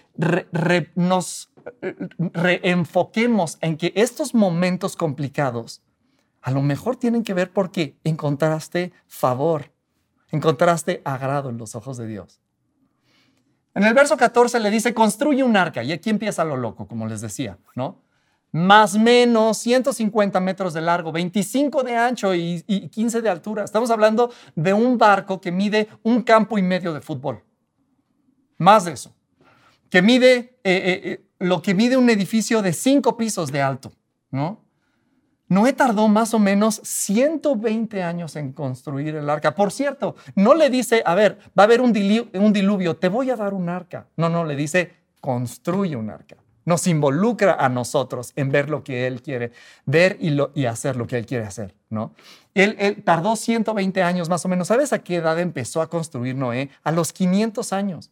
nos 0.94 1.50
reenfoquemos 2.18 3.58
en 3.60 3.76
que 3.76 3.92
estos 3.96 4.34
momentos 4.34 4.96
complicados 4.96 5.82
a 6.40 6.50
lo 6.50 6.62
mejor 6.62 6.96
tienen 6.96 7.24
que 7.24 7.34
ver 7.34 7.52
porque 7.52 7.98
encontraste 8.04 8.92
favor, 9.06 9.72
encontraste 10.30 11.02
agrado 11.04 11.50
en 11.50 11.58
los 11.58 11.74
ojos 11.74 11.96
de 11.96 12.06
Dios. 12.06 12.40
En 13.74 13.82
el 13.82 13.94
verso 13.94 14.16
14 14.16 14.60
le 14.60 14.70
dice, 14.70 14.94
construye 14.94 15.42
un 15.42 15.56
arca. 15.56 15.82
Y 15.82 15.90
aquí 15.90 16.10
empieza 16.10 16.44
lo 16.44 16.56
loco, 16.56 16.86
como 16.86 17.06
les 17.06 17.20
decía, 17.20 17.58
¿no? 17.74 18.03
Más 18.54 18.96
menos 18.96 19.58
150 19.58 20.38
metros 20.38 20.74
de 20.74 20.80
largo, 20.80 21.10
25 21.10 21.82
de 21.82 21.96
ancho 21.96 22.36
y, 22.36 22.62
15 22.62 23.20
de 23.20 23.28
altura. 23.28 23.64
Estamos 23.64 23.90
hablando 23.90 24.30
de 24.54 24.72
un 24.72 24.96
barco 24.96 25.40
que 25.40 25.50
mide 25.50 25.88
un 26.04 26.22
campo 26.22 26.56
y 26.56 26.62
medio 26.62 26.94
de 26.94 27.00
fútbol. 27.00 27.42
Más 28.56 28.84
de 28.84 28.92
eso. 28.92 29.12
Que 29.90 30.02
mide 30.02 30.36
eh, 30.36 30.56
eh, 30.62 31.00
eh, 31.04 31.26
lo 31.40 31.62
que 31.62 31.74
mide 31.74 31.96
un 31.96 32.08
edificio 32.08 32.62
de 32.62 32.72
cinco 32.72 33.16
pisos 33.16 33.50
de 33.50 33.60
alto, 33.60 33.92
¿no? 34.30 34.60
Noé 35.48 35.72
tardó 35.72 36.06
más 36.06 36.32
o 36.32 36.38
menos 36.38 36.80
120 36.84 38.04
años 38.04 38.36
en 38.36 38.52
construir 38.52 39.16
el 39.16 39.28
arca. 39.28 39.56
Por 39.56 39.72
cierto, 39.72 40.14
no 40.36 40.54
le 40.54 40.70
dice, 40.70 41.02
a 41.04 41.16
ver, 41.16 41.38
va 41.58 41.64
a 41.64 41.66
haber 41.66 41.80
un 41.80 41.92
diluvio, 41.92 42.96
te 42.96 43.08
voy 43.08 43.30
a 43.30 43.36
dar 43.36 43.52
un 43.52 43.68
arca. 43.68 44.06
No, 44.16 44.28
no, 44.28 44.44
le 44.44 44.54
dice, 44.54 44.92
construye 45.20 45.96
un 45.96 46.10
arca 46.10 46.36
nos 46.64 46.86
involucra 46.86 47.54
a 47.54 47.68
nosotros 47.68 48.32
en 48.36 48.50
ver 48.50 48.70
lo 48.70 48.82
que 48.84 49.06
Él 49.06 49.22
quiere 49.22 49.52
ver 49.86 50.16
y, 50.20 50.64
hacer 50.66 50.96
lo 50.96 51.06
que 51.06 51.18
Él 51.18 51.26
quiere 51.26 51.44
hacer, 51.44 51.74
¿no? 51.90 52.12
Él, 52.54 52.76
él, 52.78 53.02
tardó 53.02 53.36
120 53.36 54.02
años 54.02 54.28
más 54.28 54.44
o 54.44 54.48
menos. 54.48 54.68
¿Sabes 54.68 54.92
a 54.92 55.00
qué 55.00 55.16
edad 55.16 55.40
empezó 55.40 55.82
a 55.82 55.88
construir 55.88 56.36
Noé? 56.36 56.70
A 56.84 56.92
los 56.92 57.12
500 57.12 57.72
años. 57.72 58.10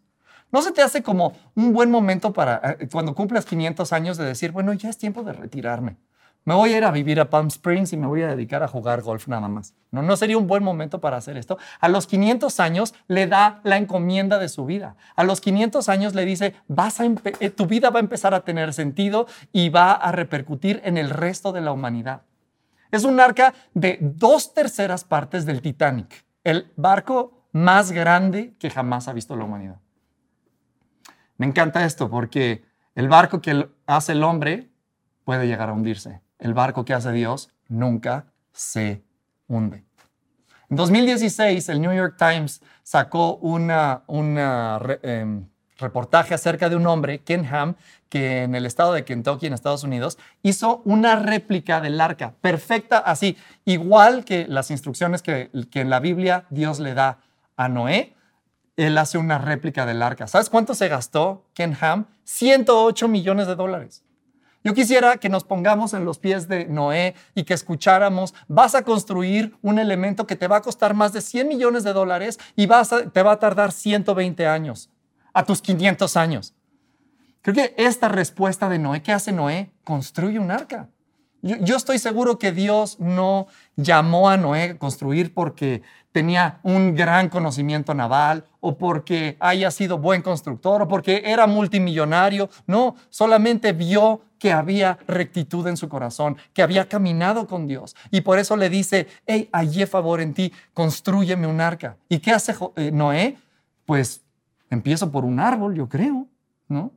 ¿No 0.52 0.60
se 0.60 0.70
te 0.70 0.82
hace 0.82 1.02
como 1.02 1.32
un 1.54 1.72
buen 1.72 1.90
momento 1.90 2.32
para, 2.32 2.76
eh, 2.78 2.88
cuando 2.92 3.14
cumplas 3.14 3.46
500 3.46 3.92
años, 3.92 4.18
de 4.18 4.24
decir, 4.26 4.52
bueno, 4.52 4.72
ya 4.74 4.90
es 4.90 4.98
tiempo 4.98 5.22
de 5.22 5.32
retirarme? 5.32 5.96
Me 6.44 6.54
voy 6.54 6.72
a 6.72 6.78
ir 6.78 6.84
a 6.84 6.90
vivir 6.90 7.20
a 7.20 7.30
Palm 7.30 7.46
Springs 7.46 7.92
y 7.92 7.96
me 7.96 8.08
voy 8.08 8.22
a 8.22 8.28
dedicar 8.28 8.64
a 8.64 8.68
jugar 8.68 9.02
golf 9.02 9.28
nada 9.28 9.46
más. 9.46 9.74
No, 9.92 10.02
no 10.02 10.16
sería 10.16 10.36
un 10.36 10.48
buen 10.48 10.64
momento 10.64 11.00
para 11.00 11.16
hacer 11.16 11.36
esto. 11.36 11.56
A 11.78 11.88
los 11.88 12.08
500 12.08 12.58
años 12.58 12.94
le 13.06 13.28
da 13.28 13.60
la 13.62 13.76
encomienda 13.76 14.38
de 14.38 14.48
su 14.48 14.66
vida. 14.66 14.96
A 15.14 15.22
los 15.22 15.40
500 15.40 15.88
años 15.88 16.14
le 16.14 16.24
dice, 16.24 16.54
vas 16.66 17.00
a 17.00 17.04
eh, 17.04 17.50
tu 17.50 17.66
vida 17.66 17.90
va 17.90 18.00
a 18.00 18.02
empezar 18.02 18.34
a 18.34 18.40
tener 18.40 18.72
sentido 18.72 19.26
y 19.52 19.68
va 19.68 19.92
a 19.92 20.10
repercutir 20.10 20.80
en 20.84 20.98
el 20.98 21.10
resto 21.10 21.52
de 21.52 21.60
la 21.60 21.70
humanidad. 21.70 22.22
Es 22.90 23.04
un 23.04 23.20
arca 23.20 23.54
de 23.74 23.98
dos 24.00 24.52
terceras 24.52 25.04
partes 25.04 25.46
del 25.46 25.62
Titanic, 25.62 26.24
el 26.42 26.72
barco 26.76 27.46
más 27.52 27.92
grande 27.92 28.54
que 28.58 28.68
jamás 28.68 29.06
ha 29.06 29.12
visto 29.12 29.36
la 29.36 29.44
humanidad. 29.44 29.80
Me 31.36 31.46
encanta 31.46 31.84
esto 31.84 32.10
porque 32.10 32.64
el 32.94 33.08
barco 33.08 33.40
que 33.40 33.68
hace 33.86 34.12
el 34.12 34.24
hombre 34.24 34.70
puede 35.24 35.46
llegar 35.46 35.68
a 35.68 35.72
hundirse 35.72 36.20
el 36.42 36.54
barco 36.54 36.84
que 36.84 36.92
hace 36.92 37.12
Dios 37.12 37.50
nunca 37.68 38.26
se 38.52 39.02
hunde. 39.48 39.84
En 40.68 40.76
2016, 40.76 41.68
el 41.68 41.80
New 41.80 41.92
York 41.92 42.16
Times 42.18 42.62
sacó 42.82 43.36
un 43.36 43.70
em, 43.70 45.46
reportaje 45.78 46.34
acerca 46.34 46.68
de 46.68 46.76
un 46.76 46.86
hombre, 46.86 47.20
Ken 47.20 47.46
Ham, 47.46 47.76
que 48.08 48.42
en 48.42 48.54
el 48.54 48.66
estado 48.66 48.92
de 48.92 49.04
Kentucky, 49.04 49.46
en 49.46 49.52
Estados 49.52 49.84
Unidos, 49.84 50.18
hizo 50.42 50.82
una 50.84 51.16
réplica 51.16 51.80
del 51.80 52.00
arca, 52.00 52.34
perfecta 52.40 52.98
así, 52.98 53.36
igual 53.64 54.24
que 54.24 54.46
las 54.48 54.70
instrucciones 54.70 55.22
que, 55.22 55.50
que 55.70 55.80
en 55.80 55.90
la 55.90 56.00
Biblia 56.00 56.46
Dios 56.50 56.80
le 56.80 56.94
da 56.94 57.18
a 57.56 57.68
Noé. 57.68 58.14
Él 58.76 58.96
hace 58.98 59.18
una 59.18 59.38
réplica 59.38 59.84
del 59.86 60.02
arca. 60.02 60.26
¿Sabes 60.26 60.48
cuánto 60.48 60.74
se 60.74 60.88
gastó 60.88 61.44
Ken 61.52 61.76
Ham? 61.80 62.06
108 62.24 63.06
millones 63.06 63.46
de 63.46 63.54
dólares. 63.54 64.02
Yo 64.64 64.74
quisiera 64.74 65.16
que 65.16 65.28
nos 65.28 65.44
pongamos 65.44 65.92
en 65.92 66.04
los 66.04 66.18
pies 66.18 66.46
de 66.46 66.66
Noé 66.66 67.14
y 67.34 67.44
que 67.44 67.54
escucháramos, 67.54 68.34
vas 68.46 68.74
a 68.74 68.82
construir 68.82 69.56
un 69.60 69.78
elemento 69.78 70.26
que 70.26 70.36
te 70.36 70.46
va 70.46 70.58
a 70.58 70.62
costar 70.62 70.94
más 70.94 71.12
de 71.12 71.20
100 71.20 71.48
millones 71.48 71.82
de 71.82 71.92
dólares 71.92 72.38
y 72.54 72.68
te 73.12 73.22
va 73.22 73.32
a 73.32 73.38
tardar 73.38 73.72
120 73.72 74.46
años, 74.46 74.90
a 75.32 75.44
tus 75.44 75.60
500 75.60 76.16
años. 76.16 76.54
Creo 77.42 77.56
que 77.56 77.74
esta 77.76 78.08
respuesta 78.08 78.68
de 78.68 78.78
Noé, 78.78 79.02
¿qué 79.02 79.12
hace 79.12 79.32
Noé? 79.32 79.72
Construye 79.82 80.38
un 80.38 80.52
arca. 80.52 80.88
Yo, 81.42 81.76
estoy 81.76 81.98
seguro 81.98 82.38
que 82.38 82.52
Dios 82.52 83.00
no 83.00 83.48
llamó 83.74 84.30
a 84.30 84.36
Noé 84.36 84.62
a 84.62 84.78
construir 84.78 85.34
porque 85.34 85.82
tenía 86.12 86.60
un 86.62 86.94
gran 86.94 87.28
conocimiento 87.28 87.94
naval 87.94 88.46
o 88.60 88.78
porque 88.78 89.36
haya 89.40 89.72
sido 89.72 89.98
buen 89.98 90.22
constructor 90.22 90.82
o 90.82 90.88
porque 90.88 91.22
era 91.24 91.48
multimillonario. 91.48 92.48
No, 92.68 92.94
solamente 93.08 93.72
vio 93.72 94.20
que 94.42 94.52
había 94.52 94.98
rectitud 95.06 95.68
en 95.68 95.76
su 95.76 95.88
corazón, 95.88 96.36
que 96.52 96.64
había 96.64 96.88
caminado 96.88 97.46
con 97.46 97.68
Dios. 97.68 97.94
Y 98.10 98.22
por 98.22 98.40
eso 98.40 98.56
le 98.56 98.68
dice, 98.68 99.06
hey, 99.24 99.48
hallé 99.52 99.86
favor 99.86 100.20
en 100.20 100.34
ti, 100.34 100.52
construyeme 100.74 101.46
un 101.46 101.60
arca. 101.60 101.96
¿Y 102.08 102.18
qué 102.18 102.32
hace 102.32 102.52
eh, 102.74 102.90
Noé? 102.90 103.38
Pues 103.86 104.22
empiezo 104.68 105.12
por 105.12 105.24
un 105.24 105.38
árbol, 105.38 105.76
yo 105.76 105.88
creo, 105.88 106.26
¿no? 106.66 106.90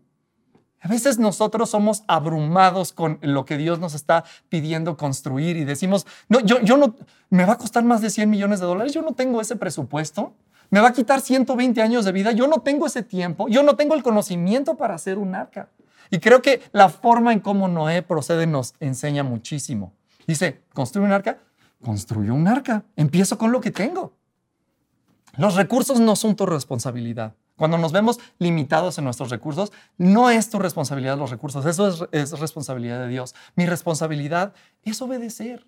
A 0.82 0.88
veces 0.88 1.20
nosotros 1.20 1.70
somos 1.70 2.02
abrumados 2.08 2.92
con 2.94 3.20
lo 3.22 3.46
que 3.46 3.58
Dios 3.58 3.80
nos 3.80 3.94
está 3.94 4.24
pidiendo 4.50 4.98
construir 4.98 5.56
y 5.56 5.66
decimos, 5.66 6.08
no, 6.28 6.40
yo, 6.40 6.60
yo 6.62 6.78
no, 6.78 6.96
me 7.30 7.46
va 7.46 7.54
a 7.54 7.58
costar 7.60 7.84
más 7.84 8.02
de 8.02 8.10
100 8.10 8.28
millones 8.28 8.60
de 8.60 8.66
dólares, 8.66 8.92
yo 8.92 9.04
no 9.04 9.14
tengo 9.14 9.40
ese 9.40 9.56
presupuesto, 9.56 10.34
me 10.72 10.80
va 10.80 10.88
a 10.88 10.94
quitar 10.94 11.22
120 11.22 11.80
años 11.80 12.06
de 12.06 12.12
vida, 12.12 12.32
yo 12.32 12.48
no 12.48 12.62
tengo 12.62 12.88
ese 12.88 13.04
tiempo, 13.04 13.48
yo 13.50 13.62
no 13.62 13.75
tengo 13.75 13.94
el 13.94 14.02
conocimiento 14.02 14.78
para 14.78 14.96
hacer 14.96 15.20
un 15.20 15.36
arca. 15.36 15.70
Y 16.10 16.20
creo 16.20 16.42
que 16.42 16.62
la 16.72 16.90
forma 16.90 17.34
en 17.34 17.40
cómo 17.40 17.68
Noé 17.68 18.02
procede 18.02 18.48
nos 18.48 18.74
enseña 18.80 19.24
muchísimo. 19.24 19.94
Dice, 20.28 20.62
¿construye 20.74 21.06
un 21.06 21.12
arca? 21.12 21.40
Construyo 21.84 22.34
un 22.34 22.48
arca, 22.48 22.84
empiezo 22.96 23.38
con 23.38 23.52
lo 23.52 23.62
que 23.62 23.72
tengo. 23.72 24.14
Los 25.38 25.56
recursos 25.56 26.00
no 26.00 26.16
son 26.16 26.36
tu 26.36 26.46
responsabilidad. 26.46 27.36
Cuando 27.58 27.78
nos 27.78 27.92
vemos 27.92 28.20
limitados 28.38 28.98
en 28.98 29.06
nuestros 29.06 29.30
recursos, 29.30 29.72
no 29.98 30.30
es 30.30 30.50
tu 30.50 30.60
responsabilidad 30.60 31.18
los 31.18 31.32
recursos, 31.32 31.66
eso 31.66 32.10
es, 32.12 32.40
responsabilidad 32.40 33.00
de 33.00 33.08
Dios. 33.08 33.34
Mi 33.56 33.66
responsabilidad 33.66 34.54
es 34.84 35.02
obedecer. 35.02 35.66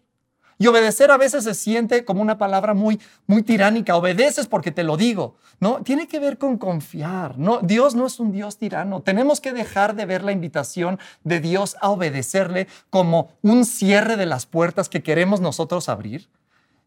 Y 0.60 0.68
obedecer 0.68 1.12
a 1.12 1.18
veces 1.18 1.44
se 1.44 1.54
siente 1.54 2.04
como 2.04 2.22
una 2.22 2.38
palabra 2.38 2.74
muy, 2.74 3.00
muy 3.28 3.44
tiránica. 3.44 3.96
Obedeces 3.96 4.48
porque 4.48 4.72
te 4.72 4.84
lo 4.84 4.98
digo. 4.98 5.36
No, 5.60 5.84
tiene 5.84 6.08
que 6.08 6.20
ver 6.20 6.38
con 6.38 6.58
confiar. 6.58 7.38
No, 7.38 7.60
Dios 7.62 7.94
no 7.94 8.08
es 8.08 8.20
un 8.20 8.32
Dios 8.32 8.58
tirano. 8.58 9.02
Tenemos 9.02 9.40
que 9.40 9.54
dejar 9.54 9.96
de 9.96 10.06
ver 10.06 10.24
la 10.24 10.32
invitación 10.32 11.00
de 11.24 11.40
Dios 11.40 11.78
a 11.82 11.90
obedecerle 11.90 12.68
como 12.90 13.30
un 13.44 13.66
cierre 13.66 14.18
de 14.18 14.26
las 14.26 14.48
puertas 14.48 14.90
que 14.90 15.04
queremos 15.04 15.42
nosotros 15.42 15.90
abrir. 15.90 16.30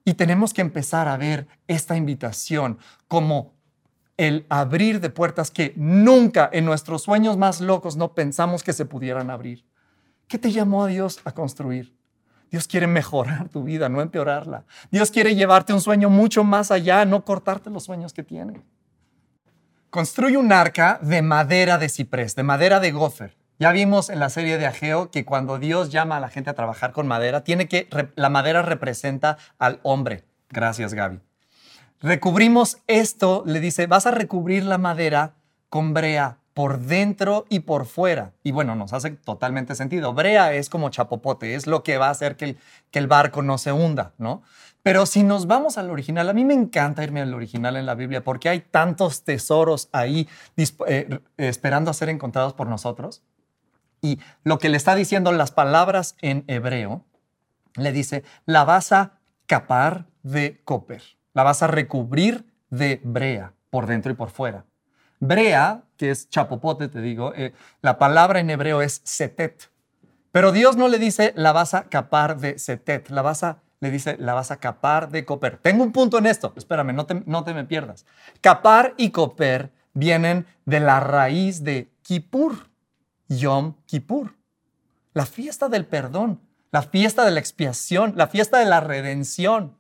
Y 0.05 0.15
tenemos 0.15 0.53
que 0.53 0.63
empezar 0.63 1.07
a 1.07 1.17
ver 1.17 1.47
esta 1.69 1.97
invitación 1.97 2.79
como 3.07 3.53
el 4.17 4.47
abrir 4.49 5.01
de 5.01 5.11
puertas 5.11 5.51
que 5.51 5.73
nunca 5.77 6.51
en 6.53 6.65
nuestros 6.65 7.03
sueños 7.03 7.37
más 7.37 7.61
locos 7.61 7.97
no 7.97 8.15
pensamos 8.15 8.63
que 8.63 8.73
se 8.73 8.85
pudieran 8.85 9.31
abrir. 9.31 9.65
¿Qué 10.27 10.39
te 10.39 10.53
llamó 10.53 10.85
a 10.85 10.89
Dios 10.89 11.21
a 11.25 11.33
construir? 11.33 12.00
Dios 12.51 12.67
quiere 12.67 12.87
mejorar 12.87 13.49
tu 13.49 13.63
vida, 13.63 13.89
no 13.89 14.01
empeorarla. 14.01 14.65
Dios 14.91 15.11
quiere 15.11 15.35
llevarte 15.35 15.73
un 15.73 15.81
sueño 15.81 16.11
mucho 16.11 16.43
más 16.43 16.71
allá, 16.71 17.05
no 17.05 17.25
cortarte 17.25 17.71
los 17.71 17.85
sueños 17.85 18.13
que 18.13 18.25
tiene. 18.25 18.61
Construye 19.91 20.37
un 20.37 20.53
arca 20.53 20.99
de 21.03 21.23
madera 21.23 21.79
de 21.79 21.89
ciprés, 21.89 22.35
de 22.35 22.43
madera 22.43 22.81
de 22.81 22.91
gofer. 22.91 23.37
Ya 23.59 23.73
vimos 23.73 24.09
en 24.09 24.19
la 24.19 24.31
serie 24.31 24.57
de 24.59 24.67
Ageo 24.67 25.11
que 25.11 25.25
cuando 25.25 25.59
Dios 25.59 25.91
llama 25.91 26.17
a 26.17 26.21
la 26.21 26.29
gente 26.29 26.51
a 26.51 26.55
trabajar 26.55 26.93
con 26.93 27.07
madera, 27.07 27.45
tiene 27.45 27.69
que 27.69 27.89
la 28.17 28.31
madera 28.31 28.63
representa 28.63 29.37
al 29.59 29.81
hombre. 29.83 30.25
Gracias, 30.49 30.95
Gaby. 30.95 31.21
Recubrimos 32.01 32.79
esto, 32.87 33.43
le 33.47 33.61
dice, 33.61 33.87
vas 33.87 34.07
a 34.07 34.11
recubrir 34.11 34.65
la 34.65 34.79
madera 34.79 35.35
con 35.69 35.93
brea 35.93 36.40
por 36.55 36.81
dentro 36.81 37.47
y 37.49 37.61
por 37.61 37.87
fuera. 37.87 38.33
Y 38.43 38.53
bueno, 38.53 38.75
nos 38.75 38.93
hace 38.93 39.11
totalmente 39.11 39.75
sentido. 39.75 40.13
Brea 40.15 40.53
es 40.55 40.69
como 40.69 40.91
chapopote, 40.91 41.55
es 41.55 41.67
lo 41.67 41.83
que 41.83 41.99
va 41.99 42.09
a 42.09 42.11
hacer 42.11 42.37
que 42.37 42.45
el, 42.45 42.59
que 42.91 42.99
el 42.99 43.07
barco 43.07 43.43
no 43.43 43.59
se 43.59 43.73
hunda, 43.73 44.13
¿no? 44.19 44.43
Pero 44.83 45.05
si 45.07 45.23
nos 45.23 45.47
vamos 45.47 45.79
al 45.79 45.91
original, 45.91 46.29
a 46.29 46.33
mí 46.33 46.45
me 46.45 46.55
encanta 46.55 47.05
irme 47.05 47.21
al 47.21 47.35
original 47.35 47.77
en 47.77 47.87
la 47.87 47.95
Biblia 47.95 48.25
porque 48.25 48.49
hay 48.49 48.61
tantos 48.61 49.25
tesoros 49.25 49.91
ahí 49.93 50.27
eh, 50.57 51.21
esperando 51.37 51.91
a 51.91 51.95
ser 51.95 52.09
encontrados 52.09 52.55
por 52.55 52.67
nosotros. 52.67 53.23
Y 54.01 54.19
lo 54.43 54.59
que 54.59 54.71
le 54.71 54.79
está 54.79 54.95
diciendo 54.95 55.33
las 55.33 55.51
palabras 55.51 56.17
en 56.23 56.45
hebreo, 56.47 57.05
le 57.77 57.93
dice, 57.93 58.25
la 58.47 58.65
vas 58.65 58.93
a 58.93 59.19
capar 59.47 60.07
de 60.23 60.61
copper 60.65 61.03
la 61.33 61.43
vas 61.43 61.63
a 61.63 61.67
recubrir 61.67 62.47
de 62.71 63.01
brea 63.05 63.55
por 63.71 63.87
dentro 63.87 64.13
y 64.13 64.15
por 64.15 64.31
fuera. 64.31 64.65
Brea, 65.21 65.83
que 66.01 66.11
es 66.11 66.31
chapopote, 66.31 66.89
te 66.89 67.03
digo, 67.03 67.35
eh, 67.37 67.53
la 67.83 67.99
palabra 67.99 68.41
en 68.41 68.49
hebreo 68.49 68.81
es 68.81 69.03
setet. 69.05 69.71
Pero 70.33 70.51
Dios 70.51 70.79
no 70.79 70.89
le 70.89 70.99
dice 70.99 71.35
la 71.37 71.53
vas 71.53 71.75
a 71.75 71.91
capar 71.91 72.39
de 72.39 72.59
setet, 72.59 73.11
la 73.11 73.21
vas 73.21 73.43
a, 73.43 73.59
le 73.81 73.91
dice 73.91 74.17
la 74.19 74.33
vas 74.33 74.51
a 74.51 74.57
capar 74.57 75.11
de 75.11 75.27
coper. 75.27 75.59
Tengo 75.59 75.85
un 75.85 75.93
punto 75.93 76.17
en 76.17 76.25
esto, 76.25 76.55
espérame, 76.57 76.95
no 76.95 77.05
te, 77.05 77.23
no 77.27 77.45
te 77.45 77.53
me 77.53 77.67
pierdas. 77.67 78.07
Capar 78.41 78.95
y 78.97 79.11
coper 79.11 79.73
vienen 79.93 80.47
de 80.65 80.81
la 80.81 81.01
raíz 81.01 81.65
de 81.65 81.93
Kippur, 82.01 82.55
Yom 83.29 83.75
Kippur, 83.85 84.33
la 85.13 85.27
fiesta 85.27 85.69
del 85.69 85.85
perdón, 85.85 86.41
la 86.73 86.81
fiesta 86.81 87.27
de 87.27 87.33
la 87.33 87.41
expiación, 87.41 88.15
la 88.17 88.29
fiesta 88.29 88.59
de 88.59 88.65
la 88.65 88.81
redención. 88.81 89.77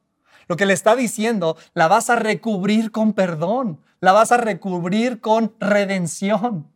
Lo 0.51 0.57
que 0.57 0.67
le 0.67 0.73
está 0.73 0.97
diciendo, 0.97 1.57
la 1.75 1.87
vas 1.87 2.11
a 2.11 2.17
recubrir 2.17 2.91
con 2.91 3.13
perdón, 3.13 3.79
la 4.01 4.11
vas 4.11 4.33
a 4.33 4.37
recubrir 4.37 5.21
con 5.21 5.55
redención. 5.61 6.67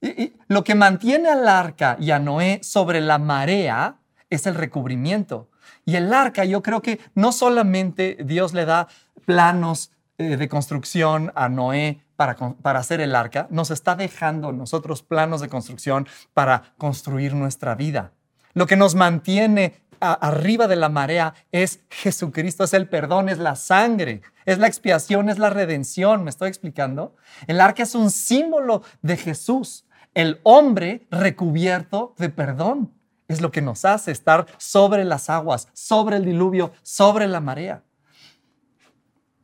Y, 0.00 0.34
lo 0.46 0.62
que 0.62 0.76
mantiene 0.76 1.28
al 1.28 1.48
arca 1.48 1.96
y 1.98 2.12
a 2.12 2.20
Noé 2.20 2.60
sobre 2.62 3.00
la 3.00 3.18
marea 3.18 3.96
es 4.30 4.46
el 4.46 4.54
recubrimiento. 4.54 5.50
Y 5.86 5.96
el 5.96 6.14
arca, 6.14 6.44
yo 6.44 6.62
creo 6.62 6.80
que 6.80 7.00
no 7.16 7.32
solamente 7.32 8.16
Dios 8.24 8.54
le 8.54 8.64
da 8.64 8.86
planos 9.26 9.90
eh, 10.16 10.36
de 10.36 10.48
construcción 10.48 11.32
a 11.34 11.48
Noé 11.48 12.04
para, 12.14 12.36
para, 12.36 12.78
hacer 12.78 13.00
el 13.00 13.16
arca, 13.16 13.48
nos 13.50 13.72
está 13.72 13.96
dejando 13.96 14.52
nosotros 14.52 15.02
planos 15.02 15.40
de 15.40 15.48
construcción 15.48 16.06
para 16.32 16.74
construir 16.78 17.34
nuestra 17.34 17.74
vida. 17.74 18.12
Lo 18.54 18.68
que 18.68 18.76
nos 18.76 18.94
mantiene 18.94 19.87
arriba 20.00 20.66
de 20.68 20.76
la 20.76 20.88
marea 20.88 21.34
es 21.52 21.80
Jesucristo, 21.90 22.64
es 22.64 22.74
el 22.74 22.88
perdón, 22.88 23.28
es 23.28 23.38
la 23.38 23.56
sangre, 23.56 24.22
es 24.44 24.58
la 24.58 24.66
expiación, 24.66 25.28
es 25.28 25.38
la 25.38 25.50
redención. 25.50 26.24
¿Me 26.24 26.30
estoy 26.30 26.48
explicando? 26.48 27.16
El 27.46 27.60
arca 27.60 27.82
es 27.82 27.94
un 27.94 28.10
símbolo 28.10 28.82
de 29.02 29.16
Jesús, 29.16 29.86
el 30.14 30.40
hombre 30.42 31.06
recubierto 31.10 32.14
de 32.18 32.30
perdón. 32.30 32.94
Es 33.28 33.40
lo 33.40 33.50
que 33.50 33.60
nos 33.60 33.84
hace 33.84 34.10
estar 34.10 34.46
sobre 34.56 35.04
las 35.04 35.28
aguas, 35.28 35.68
sobre 35.74 36.16
el 36.16 36.24
diluvio, 36.24 36.72
sobre 36.82 37.28
la 37.28 37.40
marea. 37.40 37.82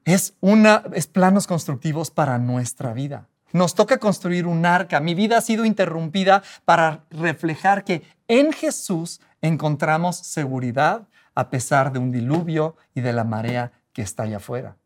Es, 0.04 0.34
una, 0.40 0.84
es 0.94 1.06
planos 1.06 1.46
constructivos 1.46 2.10
para 2.10 2.38
nuestra 2.38 2.92
vida. 2.92 3.28
Nos 3.52 3.74
toca 3.74 3.98
construir 3.98 4.46
un 4.46 4.66
arca. 4.66 5.00
Mi 5.00 5.14
vida 5.14 5.38
ha 5.38 5.40
sido 5.40 5.64
interrumpida 5.64 6.42
para 6.64 7.04
reflejar 7.10 7.84
que 7.84 8.02
en 8.26 8.52
Jesús 8.52 9.20
encontramos 9.48 10.16
seguridad 10.16 11.06
a 11.34 11.50
pesar 11.50 11.92
de 11.92 11.98
un 11.98 12.10
diluvio 12.10 12.76
y 12.94 13.02
de 13.02 13.12
la 13.12 13.24
marea 13.24 13.72
que 13.92 14.02
está 14.02 14.22
allá 14.22 14.38
afuera. 14.38 14.76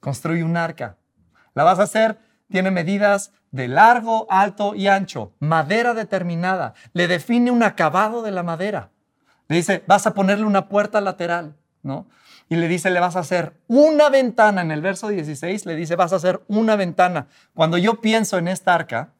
Construye 0.00 0.42
un 0.42 0.56
arca. 0.56 0.96
La 1.54 1.62
vas 1.62 1.78
a 1.78 1.84
hacer, 1.84 2.18
tiene 2.50 2.70
medidas 2.70 3.32
de 3.52 3.68
largo, 3.68 4.26
alto 4.30 4.74
y 4.74 4.88
ancho, 4.88 5.32
madera 5.38 5.94
determinada. 5.94 6.74
Le 6.92 7.06
define 7.06 7.50
un 7.50 7.62
acabado 7.62 8.22
de 8.22 8.32
la 8.32 8.42
madera. 8.42 8.90
Le 9.46 9.56
dice, 9.56 9.84
vas 9.86 10.06
a 10.06 10.14
ponerle 10.14 10.44
una 10.44 10.68
puerta 10.68 11.00
lateral, 11.00 11.56
¿no? 11.82 12.08
Y 12.48 12.56
le 12.56 12.66
dice, 12.66 12.90
le 12.90 12.98
vas 12.98 13.14
a 13.14 13.20
hacer 13.20 13.60
una 13.68 14.08
ventana. 14.08 14.62
En 14.62 14.72
el 14.72 14.80
verso 14.80 15.08
16 15.08 15.66
le 15.66 15.76
dice, 15.76 15.96
vas 15.96 16.12
a 16.12 16.16
hacer 16.16 16.42
una 16.48 16.74
ventana. 16.76 17.28
Cuando 17.54 17.78
yo 17.78 18.00
pienso 18.00 18.38
en 18.38 18.48
esta 18.48 18.74
arca, 18.74 19.12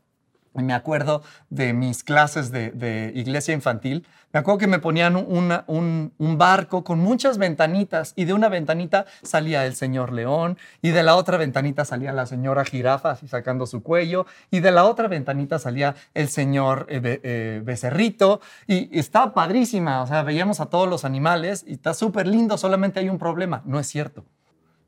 me 0.63 0.75
acuerdo 0.75 1.23
de 1.51 1.73
mis 1.73 2.03
clases 2.05 2.51
de, 2.51 3.13
iglesia 3.15 3.55
infantil, 3.55 4.07
me 4.33 4.41
acuerdo 4.41 4.59
que 4.59 4.67
me 4.67 4.79
ponían 4.79 5.17
un, 5.17 6.13
barco 6.37 6.85
con 6.85 6.99
muchas 6.99 7.39
ventanitas 7.39 8.13
y 8.17 8.25
de 8.25 8.35
una 8.35 8.49
ventanita 8.49 9.07
salía 9.23 9.67
el 9.67 9.75
señor 9.75 10.13
león 10.13 10.59
y 10.83 10.91
de 10.91 11.03
la 11.03 11.17
otra 11.17 11.37
ventanita 11.39 11.85
salía 11.85 12.13
la 12.13 12.27
señora 12.27 12.65
jirafa 12.65 13.13
así 13.13 13.27
sacando 13.27 13.67
su 13.67 13.83
cuello 13.83 14.27
y 14.51 14.61
de 14.61 14.71
la 14.71 14.85
otra 14.85 15.09
ventanita 15.09 15.59
salía 15.59 15.95
el 16.15 16.29
señor 16.29 16.87
eh, 16.89 17.21
eh, 17.23 17.63
becerrito 17.65 18.41
y, 18.67 18.95
y 18.95 18.99
estaba 18.99 19.35
padrísima, 19.35 20.03
o 20.03 20.07
sea, 20.07 20.23
veíamos 20.23 20.61
a 20.61 20.67
todos 20.67 20.89
los 20.89 21.05
animales 21.05 21.65
y 21.67 21.75
está 21.75 21.95
súper 21.95 22.27
lindo, 22.27 22.59
solamente 22.59 23.01
hay 23.01 23.09
un 23.09 23.19
problema, 23.19 23.63
no 23.65 23.81
es 23.81 23.87
cierto. 23.87 24.25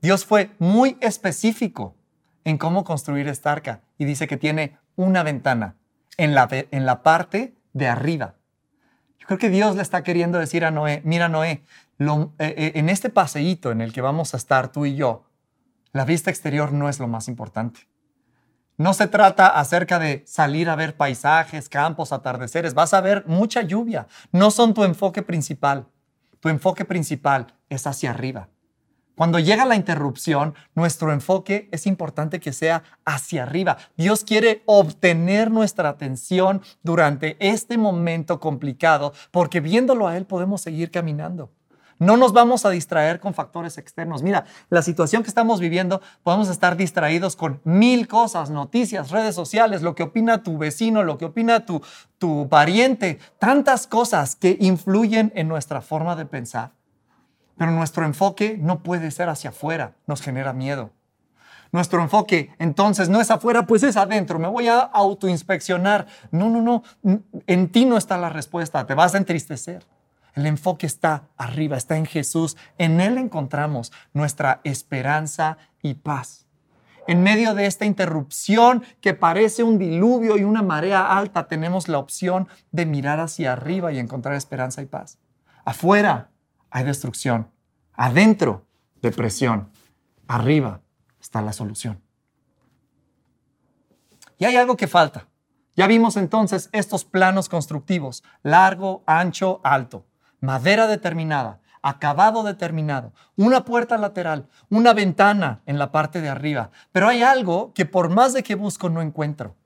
Dios 0.02 0.24
fue 0.24 0.50
muy 0.58 0.96
específico 1.00 1.94
en 2.44 2.58
cómo 2.58 2.84
construir 2.84 3.28
esta 3.28 3.52
arca 3.52 3.82
y 3.98 4.04
dice 4.04 4.26
que 4.26 4.36
tiene 4.36 4.78
una 5.00 5.22
ventana 5.22 5.76
en 6.16 6.34
la, 6.34 6.48
en 6.50 6.86
la 6.86 7.02
parte 7.02 7.54
de 7.72 7.88
arriba. 7.88 8.34
Yo 9.18 9.26
creo 9.26 9.38
que 9.38 9.50
Dios 9.50 9.76
le 9.76 9.82
está 9.82 10.02
queriendo 10.02 10.38
decir 10.38 10.64
a 10.64 10.70
Noé, 10.70 11.02
mira 11.04 11.28
Noé, 11.28 11.64
eh, 11.98 12.28
eh, 12.38 12.72
en 12.74 12.88
este 12.88 13.10
paseíto 13.10 13.70
en 13.70 13.80
el 13.80 13.92
que 13.92 14.00
vamos 14.00 14.34
a 14.34 14.36
estar 14.36 14.72
tú 14.72 14.86
y 14.86 14.96
yo, 14.96 15.24
la 15.92 16.04
vista 16.04 16.30
exterior 16.30 16.72
no 16.72 16.88
es 16.88 16.98
lo 16.98 17.08
más 17.08 17.28
importante. 17.28 17.88
No 18.76 18.94
se 18.94 19.08
trata 19.08 19.48
acerca 19.48 19.98
de 19.98 20.22
salir 20.26 20.70
a 20.70 20.76
ver 20.76 20.96
paisajes, 20.96 21.68
campos, 21.68 22.12
atardeceres. 22.12 22.72
Vas 22.72 22.94
a 22.94 23.02
ver 23.02 23.24
mucha 23.26 23.60
lluvia. 23.60 24.06
No 24.32 24.50
son 24.50 24.72
tu 24.72 24.84
enfoque 24.84 25.20
principal. 25.22 25.86
Tu 26.40 26.48
enfoque 26.48 26.86
principal 26.86 27.48
es 27.68 27.86
hacia 27.86 28.10
arriba. 28.10 28.48
Cuando 29.20 29.38
llega 29.38 29.66
la 29.66 29.76
interrupción, 29.76 30.54
nuestro 30.74 31.12
enfoque 31.12 31.68
es 31.72 31.86
importante 31.86 32.40
que 32.40 32.54
sea 32.54 32.84
hacia 33.04 33.42
arriba. 33.42 33.76
Dios 33.94 34.24
quiere 34.24 34.62
obtener 34.64 35.50
nuestra 35.50 35.90
atención 35.90 36.62
durante 36.82 37.36
este 37.38 37.76
momento 37.76 38.40
complicado 38.40 39.12
porque 39.30 39.60
viéndolo 39.60 40.08
a 40.08 40.16
Él 40.16 40.24
podemos 40.24 40.62
seguir 40.62 40.90
caminando. 40.90 41.50
No 41.98 42.16
nos 42.16 42.32
vamos 42.32 42.64
a 42.64 42.70
distraer 42.70 43.20
con 43.20 43.34
factores 43.34 43.76
externos. 43.76 44.22
Mira, 44.22 44.46
la 44.70 44.80
situación 44.80 45.22
que 45.22 45.28
estamos 45.28 45.60
viviendo, 45.60 46.00
podemos 46.22 46.48
estar 46.48 46.78
distraídos 46.78 47.36
con 47.36 47.60
mil 47.64 48.08
cosas, 48.08 48.48
noticias, 48.48 49.10
redes 49.10 49.34
sociales, 49.34 49.82
lo 49.82 49.94
que 49.94 50.04
opina 50.04 50.42
tu 50.42 50.56
vecino, 50.56 51.02
lo 51.02 51.18
que 51.18 51.26
opina 51.26 51.66
tu, 51.66 51.82
tu 52.16 52.48
pariente, 52.48 53.18
tantas 53.38 53.86
cosas 53.86 54.34
que 54.34 54.56
influyen 54.60 55.30
en 55.34 55.46
nuestra 55.46 55.82
forma 55.82 56.16
de 56.16 56.24
pensar. 56.24 56.79
Pero 57.60 57.72
nuestro 57.72 58.06
enfoque 58.06 58.56
no 58.58 58.82
puede 58.82 59.10
ser 59.10 59.28
hacia 59.28 59.50
afuera, 59.50 59.92
nos 60.06 60.22
genera 60.22 60.54
miedo. 60.54 60.92
Nuestro 61.72 62.00
enfoque 62.00 62.54
entonces 62.58 63.10
no 63.10 63.20
es 63.20 63.30
afuera, 63.30 63.66
pues 63.66 63.82
es 63.82 63.98
adentro, 63.98 64.38
me 64.38 64.48
voy 64.48 64.68
a 64.68 64.78
autoinspeccionar. 64.80 66.06
No, 66.30 66.48
no, 66.48 66.62
no, 66.62 66.82
en 67.46 67.68
ti 67.68 67.84
no 67.84 67.98
está 67.98 68.16
la 68.16 68.30
respuesta, 68.30 68.86
te 68.86 68.94
vas 68.94 69.14
a 69.14 69.18
entristecer. 69.18 69.84
El 70.34 70.46
enfoque 70.46 70.86
está 70.86 71.24
arriba, 71.36 71.76
está 71.76 71.98
en 71.98 72.06
Jesús. 72.06 72.56
En 72.78 72.98
Él 72.98 73.18
encontramos 73.18 73.92
nuestra 74.14 74.62
esperanza 74.64 75.58
y 75.82 75.92
paz. 75.92 76.46
En 77.06 77.22
medio 77.22 77.52
de 77.52 77.66
esta 77.66 77.84
interrupción 77.84 78.84
que 79.02 79.12
parece 79.12 79.64
un 79.64 79.78
diluvio 79.78 80.38
y 80.38 80.44
una 80.44 80.62
marea 80.62 81.14
alta, 81.14 81.46
tenemos 81.46 81.88
la 81.88 81.98
opción 81.98 82.48
de 82.72 82.86
mirar 82.86 83.20
hacia 83.20 83.52
arriba 83.52 83.92
y 83.92 83.98
encontrar 83.98 84.34
esperanza 84.34 84.80
y 84.80 84.86
paz. 84.86 85.18
Afuera 85.66 86.29
hay 86.70 86.84
destrucción. 86.84 87.50
Adentro, 87.92 88.66
depresión. 89.02 89.70
Arriba 90.26 90.80
está 91.20 91.42
la 91.42 91.52
solución. 91.52 92.02
Y 94.38 94.44
hay 94.44 94.56
algo 94.56 94.76
que 94.76 94.86
falta. 94.86 95.28
Ya 95.76 95.86
vimos 95.86 96.16
entonces 96.16 96.68
estos 96.72 97.04
planos 97.04 97.48
constructivos, 97.48 98.22
largo, 98.42 99.02
ancho, 99.06 99.60
alto, 99.64 100.06
madera 100.40 100.86
determinada, 100.86 101.60
acabado 101.82 102.42
determinado, 102.42 103.12
una 103.36 103.64
puerta 103.64 103.96
lateral, 103.96 104.48
una 104.68 104.92
ventana 104.92 105.62
en 105.66 105.78
la 105.78 105.92
parte 105.92 106.20
de 106.20 106.28
arriba. 106.28 106.70
Pero 106.92 107.08
hay 107.08 107.22
algo 107.22 107.72
que 107.72 107.86
por 107.86 108.08
más 108.08 108.32
de 108.32 108.42
que 108.42 108.54
busco 108.54 108.88
no 108.88 109.00
encuentro. 109.00 109.56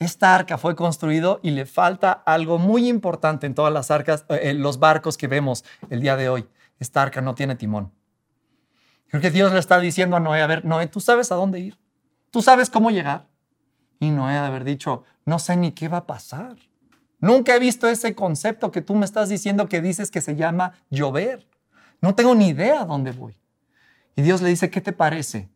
Esta 0.00 0.34
arca 0.34 0.56
fue 0.56 0.74
construido 0.74 1.40
y 1.42 1.50
le 1.50 1.66
falta 1.66 2.10
algo 2.10 2.58
muy 2.58 2.88
importante 2.88 3.46
en 3.46 3.54
todas 3.54 3.70
las 3.70 3.90
arcas, 3.90 4.24
eh, 4.30 4.54
los 4.54 4.78
barcos 4.78 5.18
que 5.18 5.28
vemos 5.28 5.62
el 5.90 6.00
día 6.00 6.16
de 6.16 6.30
hoy. 6.30 6.48
Esta 6.78 7.02
arca 7.02 7.20
no 7.20 7.34
tiene 7.34 7.54
timón. 7.54 7.92
Creo 9.08 9.20
que 9.20 9.30
Dios 9.30 9.52
le 9.52 9.58
está 9.58 9.78
diciendo 9.78 10.16
a 10.16 10.20
Noé, 10.20 10.40
a 10.40 10.46
ver, 10.46 10.64
Noé, 10.64 10.86
tú 10.86 11.00
sabes 11.00 11.30
a 11.32 11.34
dónde 11.34 11.60
ir, 11.60 11.78
tú 12.30 12.40
sabes 12.40 12.70
cómo 12.70 12.90
llegar. 12.90 13.28
Y 13.98 14.08
Noé 14.08 14.32
de 14.32 14.38
haber 14.38 14.64
dicho, 14.64 15.04
no 15.26 15.38
sé 15.38 15.54
ni 15.58 15.72
qué 15.72 15.88
va 15.88 15.98
a 15.98 16.06
pasar. 16.06 16.56
Nunca 17.18 17.54
he 17.54 17.58
visto 17.58 17.86
ese 17.86 18.14
concepto 18.14 18.70
que 18.70 18.80
tú 18.80 18.94
me 18.94 19.04
estás 19.04 19.28
diciendo 19.28 19.68
que 19.68 19.82
dices 19.82 20.10
que 20.10 20.22
se 20.22 20.34
llama 20.34 20.72
llover. 20.88 21.46
No 22.00 22.14
tengo 22.14 22.34
ni 22.34 22.48
idea 22.48 22.80
a 22.80 22.84
dónde 22.86 23.12
voy. 23.12 23.38
Y 24.16 24.22
Dios 24.22 24.40
le 24.40 24.48
dice, 24.48 24.70
¿qué 24.70 24.80
te 24.80 24.94
parece 24.94 25.50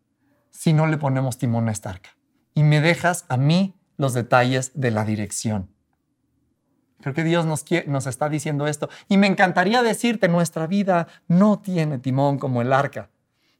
si 0.50 0.74
no 0.74 0.86
le 0.86 0.98
ponemos 0.98 1.38
timón 1.38 1.70
a 1.70 1.72
esta 1.72 1.88
arca? 1.88 2.10
Y 2.52 2.62
me 2.62 2.82
dejas 2.82 3.24
a 3.30 3.38
mí 3.38 3.74
los 3.96 4.14
detalles 4.14 4.72
de 4.74 4.90
la 4.90 5.04
dirección. 5.04 5.70
Creo 7.00 7.14
que 7.14 7.24
Dios 7.24 7.44
nos, 7.44 7.64
nos 7.86 8.06
está 8.06 8.28
diciendo 8.28 8.66
esto. 8.66 8.88
Y 9.08 9.18
me 9.18 9.26
encantaría 9.26 9.82
decirte, 9.82 10.28
nuestra 10.28 10.66
vida 10.66 11.06
no 11.28 11.58
tiene 11.58 11.98
timón 11.98 12.38
como 12.38 12.62
el 12.62 12.72
arca. 12.72 13.10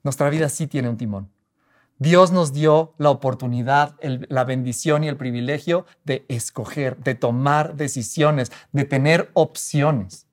Nuestra 0.03 0.31
vida 0.31 0.49
sí 0.49 0.67
tiene 0.67 0.89
un 0.89 0.97
timón. 0.97 1.31
Dios 1.99 2.33
nos 2.33 2.53
dio 2.53 2.95
la 2.99 3.11
oportunidad, 3.11 3.97
la 4.03 4.45
bendición 4.45 5.05
y 5.05 5.09
el 5.09 5.17
privilegio 5.17 5.87
de 6.05 6.25
escoger, 6.29 6.97
de 6.99 7.15
tomar 7.15 7.77
decisiones, 7.77 8.51
de 8.73 8.85
tener 8.85 9.31
opciones. 9.35 10.27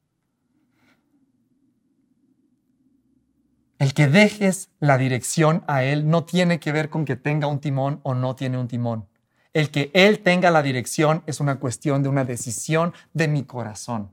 El 3.78 3.94
que 3.94 4.08
dejes 4.08 4.70
la 4.80 4.98
dirección 4.98 5.64
a 5.68 5.84
Él 5.84 6.10
no 6.10 6.24
tiene 6.24 6.60
que 6.60 6.72
ver 6.72 6.90
con 6.90 7.04
que 7.06 7.16
tenga 7.16 7.48
un 7.48 7.60
timón 7.60 8.00
o 8.04 8.14
no 8.14 8.36
tiene 8.36 8.58
un 8.58 8.68
timón. 8.68 9.08
El 9.54 9.70
que 9.70 9.92
Él 9.94 10.20
tenga 10.20 10.52
la 10.52 10.64
dirección 10.64 11.24
es 11.26 11.40
una 11.40 11.60
cuestión 11.60 12.04
de 12.04 12.10
una 12.10 12.24
decisión 12.24 12.94
de 13.14 13.28
mi 13.28 13.44
corazón. 13.44 14.12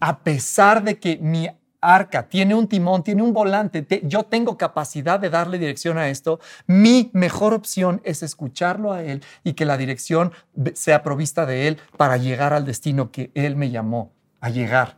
A 0.00 0.20
pesar 0.20 0.82
de 0.82 0.98
que 0.98 1.18
mi 1.18 1.48
arca 1.80 2.28
tiene 2.28 2.54
un 2.54 2.68
timón, 2.68 3.04
tiene 3.04 3.22
un 3.22 3.32
volante, 3.32 3.86
yo 4.04 4.24
tengo 4.24 4.56
capacidad 4.56 5.20
de 5.20 5.30
darle 5.30 5.58
dirección 5.58 5.98
a 5.98 6.08
esto, 6.08 6.40
mi 6.66 7.10
mejor 7.12 7.54
opción 7.54 8.00
es 8.04 8.22
escucharlo 8.22 8.92
a 8.92 9.02
Él 9.02 9.22
y 9.44 9.52
que 9.52 9.64
la 9.64 9.76
dirección 9.76 10.32
sea 10.74 11.02
provista 11.02 11.46
de 11.46 11.68
Él 11.68 11.78
para 11.96 12.16
llegar 12.16 12.52
al 12.52 12.64
destino 12.64 13.10
que 13.10 13.30
Él 13.34 13.56
me 13.56 13.70
llamó 13.70 14.12
a 14.40 14.50
llegar. 14.50 14.96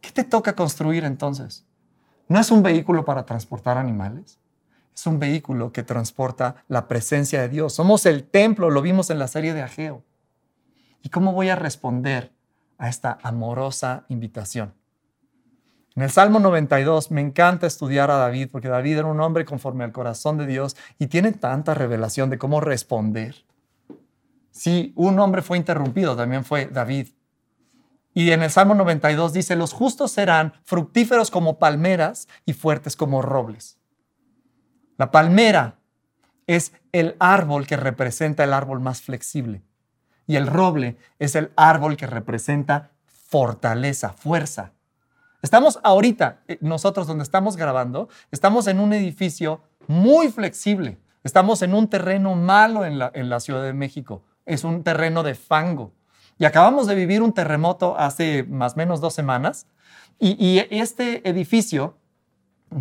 ¿Qué 0.00 0.10
te 0.10 0.24
toca 0.24 0.54
construir 0.54 1.04
entonces? 1.04 1.64
¿No 2.28 2.38
es 2.38 2.50
un 2.50 2.62
vehículo 2.62 3.04
para 3.04 3.24
transportar 3.24 3.78
animales? 3.78 4.38
Es 4.98 5.06
un 5.06 5.20
vehículo 5.20 5.70
que 5.70 5.84
transporta 5.84 6.64
la 6.66 6.88
presencia 6.88 7.40
de 7.40 7.48
Dios. 7.48 7.72
Somos 7.72 8.04
el 8.04 8.24
templo, 8.24 8.68
lo 8.68 8.82
vimos 8.82 9.10
en 9.10 9.20
la 9.20 9.28
serie 9.28 9.54
de 9.54 9.62
Ageo. 9.62 10.02
¿Y 11.02 11.10
cómo 11.10 11.32
voy 11.32 11.50
a 11.50 11.54
responder 11.54 12.32
a 12.78 12.88
esta 12.88 13.16
amorosa 13.22 14.06
invitación? 14.08 14.74
En 15.94 16.02
el 16.02 16.10
Salmo 16.10 16.40
92 16.40 17.12
me 17.12 17.20
encanta 17.20 17.68
estudiar 17.68 18.10
a 18.10 18.16
David 18.16 18.48
porque 18.50 18.66
David 18.66 18.98
era 18.98 19.06
un 19.06 19.20
hombre 19.20 19.44
conforme 19.44 19.84
al 19.84 19.92
corazón 19.92 20.36
de 20.36 20.46
Dios 20.46 20.76
y 20.98 21.06
tiene 21.06 21.30
tanta 21.30 21.74
revelación 21.74 22.28
de 22.28 22.38
cómo 22.38 22.60
responder. 22.60 23.36
Si 24.50 24.92
un 24.96 25.20
hombre 25.20 25.42
fue 25.42 25.58
interrumpido, 25.58 26.16
también 26.16 26.44
fue 26.44 26.66
David. 26.66 27.10
Y 28.14 28.32
en 28.32 28.42
el 28.42 28.50
Salmo 28.50 28.74
92 28.74 29.32
dice, 29.32 29.54
los 29.54 29.72
justos 29.72 30.10
serán 30.10 30.54
fructíferos 30.64 31.30
como 31.30 31.60
palmeras 31.60 32.26
y 32.44 32.52
fuertes 32.52 32.96
como 32.96 33.22
robles. 33.22 33.77
La 34.98 35.12
palmera 35.12 35.76
es 36.48 36.72
el 36.90 37.14
árbol 37.20 37.68
que 37.68 37.76
representa 37.76 38.42
el 38.42 38.52
árbol 38.52 38.80
más 38.80 39.00
flexible 39.00 39.62
y 40.26 40.34
el 40.34 40.48
roble 40.48 40.96
es 41.20 41.36
el 41.36 41.52
árbol 41.56 41.96
que 41.96 42.08
representa 42.08 42.90
fortaleza, 43.06 44.10
fuerza. 44.10 44.72
Estamos 45.40 45.78
ahorita, 45.84 46.40
eh, 46.48 46.58
nosotros 46.60 47.06
donde 47.06 47.22
estamos 47.22 47.56
grabando, 47.56 48.08
estamos 48.32 48.66
en 48.66 48.80
un 48.80 48.92
edificio 48.92 49.62
muy 49.86 50.30
flexible. 50.30 50.98
Estamos 51.22 51.62
en 51.62 51.74
un 51.74 51.88
terreno 51.88 52.34
malo 52.34 52.84
en 52.84 52.98
la, 52.98 53.40
Ciudad 53.40 53.62
de 53.62 53.72
México. 53.72 54.24
Es 54.46 54.64
un 54.64 54.82
terreno 54.82 55.22
de 55.22 55.34
fango. 55.36 55.92
Y 56.38 56.44
acabamos 56.44 56.88
de 56.88 56.96
vivir 56.96 57.22
un 57.22 57.32
terremoto 57.32 57.96
hace 57.98 58.42
más 58.44 58.74
o 58.74 58.76
menos 58.76 59.00
dos 59.00 59.14
semanas. 59.14 59.66
Y 60.18 60.58
este 60.70 61.28
edificio 61.28 61.97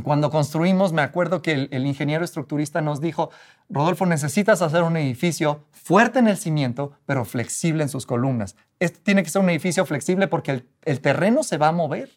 cuando 0.04 0.30
construimos, 0.30 0.92
me 0.92 1.02
acuerdo 1.02 1.42
que 1.42 1.70
el, 1.72 1.86
ingeniero 1.86 2.26
estructurista 2.26 2.82
nos 2.82 3.00
dijo, 3.00 3.30
Rodolfo, 3.70 4.06
necesitas 4.06 4.62
hacer 4.62 4.84
un 4.84 4.98
edificio 4.98 5.66
fuerte 5.72 6.20
en 6.20 6.28
el 6.28 6.38
cimiento, 6.38 6.94
pero 7.06 7.24
flexible 7.24 7.84
en 7.84 7.90
sus 7.90 8.06
columnas. 8.06 8.56
Este 8.80 9.00
tiene 9.00 9.24
que 9.24 9.30
ser 9.30 9.42
un 9.42 9.50
edificio 9.50 9.86
flexible 9.86 10.28
porque 10.28 10.64
el, 10.84 11.00
terreno 11.00 11.44
se 11.44 11.58
va 11.58 11.70
a 11.70 11.72
mover 11.72 12.12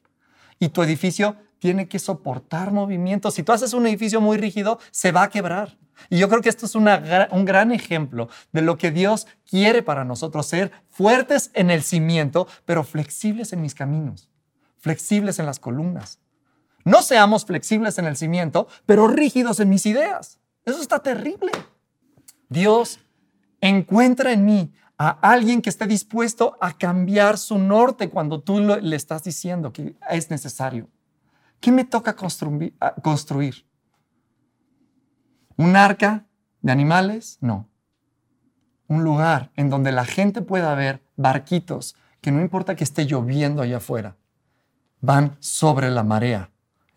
y 0.59 0.71
tu 0.71 0.83
edificio 0.83 1.37
tiene 1.59 1.89
que 1.89 1.99
soportar 1.99 2.73
movimientos. 2.73 3.35
Si 3.35 3.43
tú 3.43 3.53
haces 3.53 3.73
un 3.73 3.87
edificio 3.87 4.21
muy 4.21 4.37
rígido, 4.37 4.81
se 4.91 5.13
va 5.13 5.25
a 5.25 5.31
quebrar. 5.31 5.79
Y 6.09 6.19
yo 6.19 6.29
creo 6.29 6.41
que 6.41 6.49
esto 6.49 6.67
es 6.67 6.75
un 6.75 6.87
gran 7.45 7.73
ejemplo 7.73 8.29
de 8.53 8.63
lo 8.63 8.79
que 8.79 8.91
Dios 8.91 9.27
quiere 9.49 9.83
para 9.83 10.05
nosotros, 10.05 10.47
ser 10.47 10.73
fuertes 10.89 11.51
en 11.55 11.71
el 11.71 11.83
cimiento, 11.83 12.49
pero 12.65 12.85
flexibles 12.85 13.53
en 13.53 13.61
mis 13.61 13.75
caminos, 13.75 14.31
flexibles 14.79 15.39
en 15.39 15.47
las 15.47 15.61
columnas. 15.61 16.19
No 16.85 17.03
seamos 17.03 17.45
flexibles 17.45 17.99
en 17.99 18.07
el 18.07 18.17
cimiento, 18.17 18.69
pero 18.87 19.09
rígidos 19.09 19.61
en 19.61 19.69
mis 19.69 19.87
ideas. 19.87 20.39
Eso 20.65 20.81
está 20.81 21.01
terrible. 21.01 21.53
Dios 22.49 23.01
encuentra 23.61 24.33
en 24.33 24.45
mí 24.45 24.73
a 24.99 25.11
alguien 25.23 25.63
que 25.63 25.71
esté 25.71 25.87
dispuesto 25.87 26.57
a 26.61 26.77
cambiar 26.77 27.39
su 27.39 27.59
norte 27.59 28.11
cuando 28.11 28.41
tú 28.41 28.61
le 28.61 28.97
estás 28.97 29.25
diciendo 29.25 29.73
que 29.73 29.97
es 30.11 30.31
necesario. 30.31 30.89
¿Qué 31.61 31.73
me 31.73 31.85
toca 31.85 32.17
construir? 32.17 33.67
¿Un 35.57 35.77
arca 35.77 36.27
de 36.63 36.73
animales? 36.73 37.39
No. 37.41 37.69
Un 38.89 39.05
lugar 39.05 39.51
en 39.57 39.71
donde 39.71 39.93
la 39.93 40.05
gente 40.05 40.43
pueda 40.43 40.75
ver 40.75 41.03
barquitos 41.17 41.97
que 42.21 42.33
no 42.33 42.41
importa 42.41 42.77
que 42.77 42.85
esté 42.85 43.07
lloviendo 43.07 43.63
allá 43.63 43.79
afuera, 43.79 44.17
van 45.01 45.37
sobre 45.41 45.91
la 45.91 46.03
marea 46.03 46.51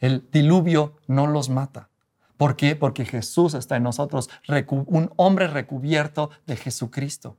el 0.03 0.29
diluvio 0.29 0.97
no 1.07 1.27
los 1.27 1.49
mata. 1.49 1.89
¿Por 2.35 2.57
qué? 2.57 2.75
Porque 2.75 3.05
Jesús 3.05 3.53
está 3.53 3.77
en 3.77 3.83
nosotros, 3.83 4.29
un 4.67 5.13
hombre 5.15 5.47
recubierto 5.47 6.29
de 6.45 6.57
Jesucristo. 6.57 7.37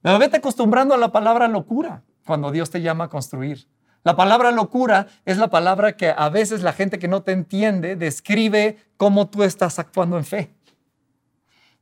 Pero 0.00 0.16
vete 0.20 0.36
acostumbrando 0.36 0.94
a 0.94 0.96
la 0.98 1.10
palabra 1.10 1.48
locura 1.48 2.04
cuando 2.24 2.52
Dios 2.52 2.70
te 2.70 2.82
llama 2.82 3.04
a 3.04 3.08
construir. 3.08 3.66
La 4.04 4.14
palabra 4.14 4.52
locura 4.52 5.08
es 5.24 5.38
la 5.38 5.50
palabra 5.50 5.96
que 5.96 6.14
a 6.16 6.28
veces 6.28 6.62
la 6.62 6.72
gente 6.72 7.00
que 7.00 7.08
no 7.08 7.24
te 7.24 7.32
entiende 7.32 7.96
describe 7.96 8.76
cómo 8.96 9.28
tú 9.28 9.42
estás 9.42 9.80
actuando 9.80 10.18
en 10.18 10.24
fe. 10.24 10.54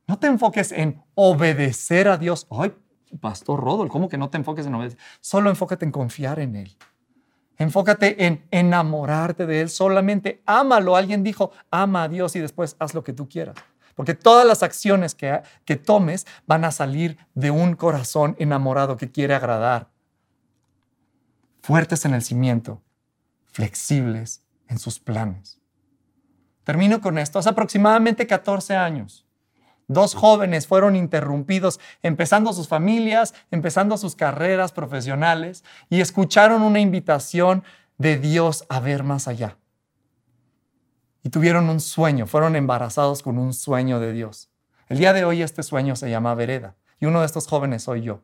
No 0.07 0.17
te 0.17 0.25
enfoques 0.25 0.71
en 0.71 1.03
obedecer 1.13 2.07
a 2.07 2.17
Dios. 2.17 2.47
Ay, 2.49 2.73
Pastor 3.19 3.59
Rodol, 3.59 3.89
¿cómo 3.89 4.09
que 4.09 4.17
no 4.17 4.31
te 4.31 4.37
enfoques 4.37 4.65
en 4.65 4.73
obedecer? 4.73 4.97
Solo 5.19 5.51
enfócate 5.51 5.85
en 5.85 5.91
confiar 5.91 6.39
en 6.39 6.55
Él. 6.55 6.75
Enfócate 7.61 8.25
en 8.25 8.43
enamorarte 8.49 9.45
de 9.45 9.61
Él. 9.61 9.69
Solamente 9.69 10.41
ámalo. 10.47 10.95
Alguien 10.95 11.23
dijo, 11.23 11.51
ama 11.69 12.03
a 12.03 12.07
Dios 12.07 12.35
y 12.35 12.39
después 12.39 12.75
haz 12.79 12.95
lo 12.95 13.03
que 13.03 13.13
tú 13.13 13.29
quieras. 13.29 13.55
Porque 13.93 14.15
todas 14.15 14.47
las 14.47 14.63
acciones 14.63 15.13
que, 15.13 15.43
que 15.63 15.75
tomes 15.75 16.25
van 16.47 16.65
a 16.65 16.71
salir 16.71 17.19
de 17.35 17.51
un 17.51 17.75
corazón 17.75 18.35
enamorado 18.39 18.97
que 18.97 19.11
quiere 19.11 19.35
agradar. 19.35 19.91
Fuertes 21.61 22.03
en 22.05 22.15
el 22.15 22.23
cimiento, 22.23 22.81
flexibles 23.51 24.41
en 24.67 24.79
sus 24.79 24.99
planes. 24.99 25.61
Termino 26.63 26.99
con 26.99 27.19
esto. 27.19 27.37
Hace 27.37 27.49
aproximadamente 27.49 28.25
14 28.25 28.75
años, 28.75 29.27
dos 29.91 30.15
jóvenes 30.15 30.67
fueron 30.67 30.95
interrumpidos 30.95 31.79
empezando 32.01 32.53
sus 32.53 32.67
familias, 32.67 33.33
empezando 33.51 33.97
sus 33.97 34.15
carreras 34.15 34.71
profesionales 34.71 35.63
y 35.89 36.01
escucharon 36.01 36.61
una 36.61 36.79
invitación 36.79 37.63
de 37.97 38.17
Dios 38.17 38.65
a 38.69 38.79
ver 38.79 39.03
más 39.03 39.27
allá 39.27 39.57
y 41.23 41.29
tuvieron 41.29 41.69
un 41.69 41.79
sueño, 41.79 42.27
fueron 42.27 42.55
embarazados 42.55 43.21
con 43.21 43.37
un 43.37 43.53
sueño 43.53 43.99
de 43.99 44.11
Dios. 44.11 44.49
El 44.87 44.97
día 44.97 45.13
de 45.13 45.23
hoy 45.23 45.41
este 45.41 45.63
sueño 45.63 45.95
se 45.95 46.09
llama 46.09 46.35
Vereda 46.35 46.75
y 46.99 47.05
uno 47.05 47.19
de 47.19 47.25
estos 47.25 47.47
jóvenes 47.47 47.83
soy 47.83 48.01
yo. 48.01 48.21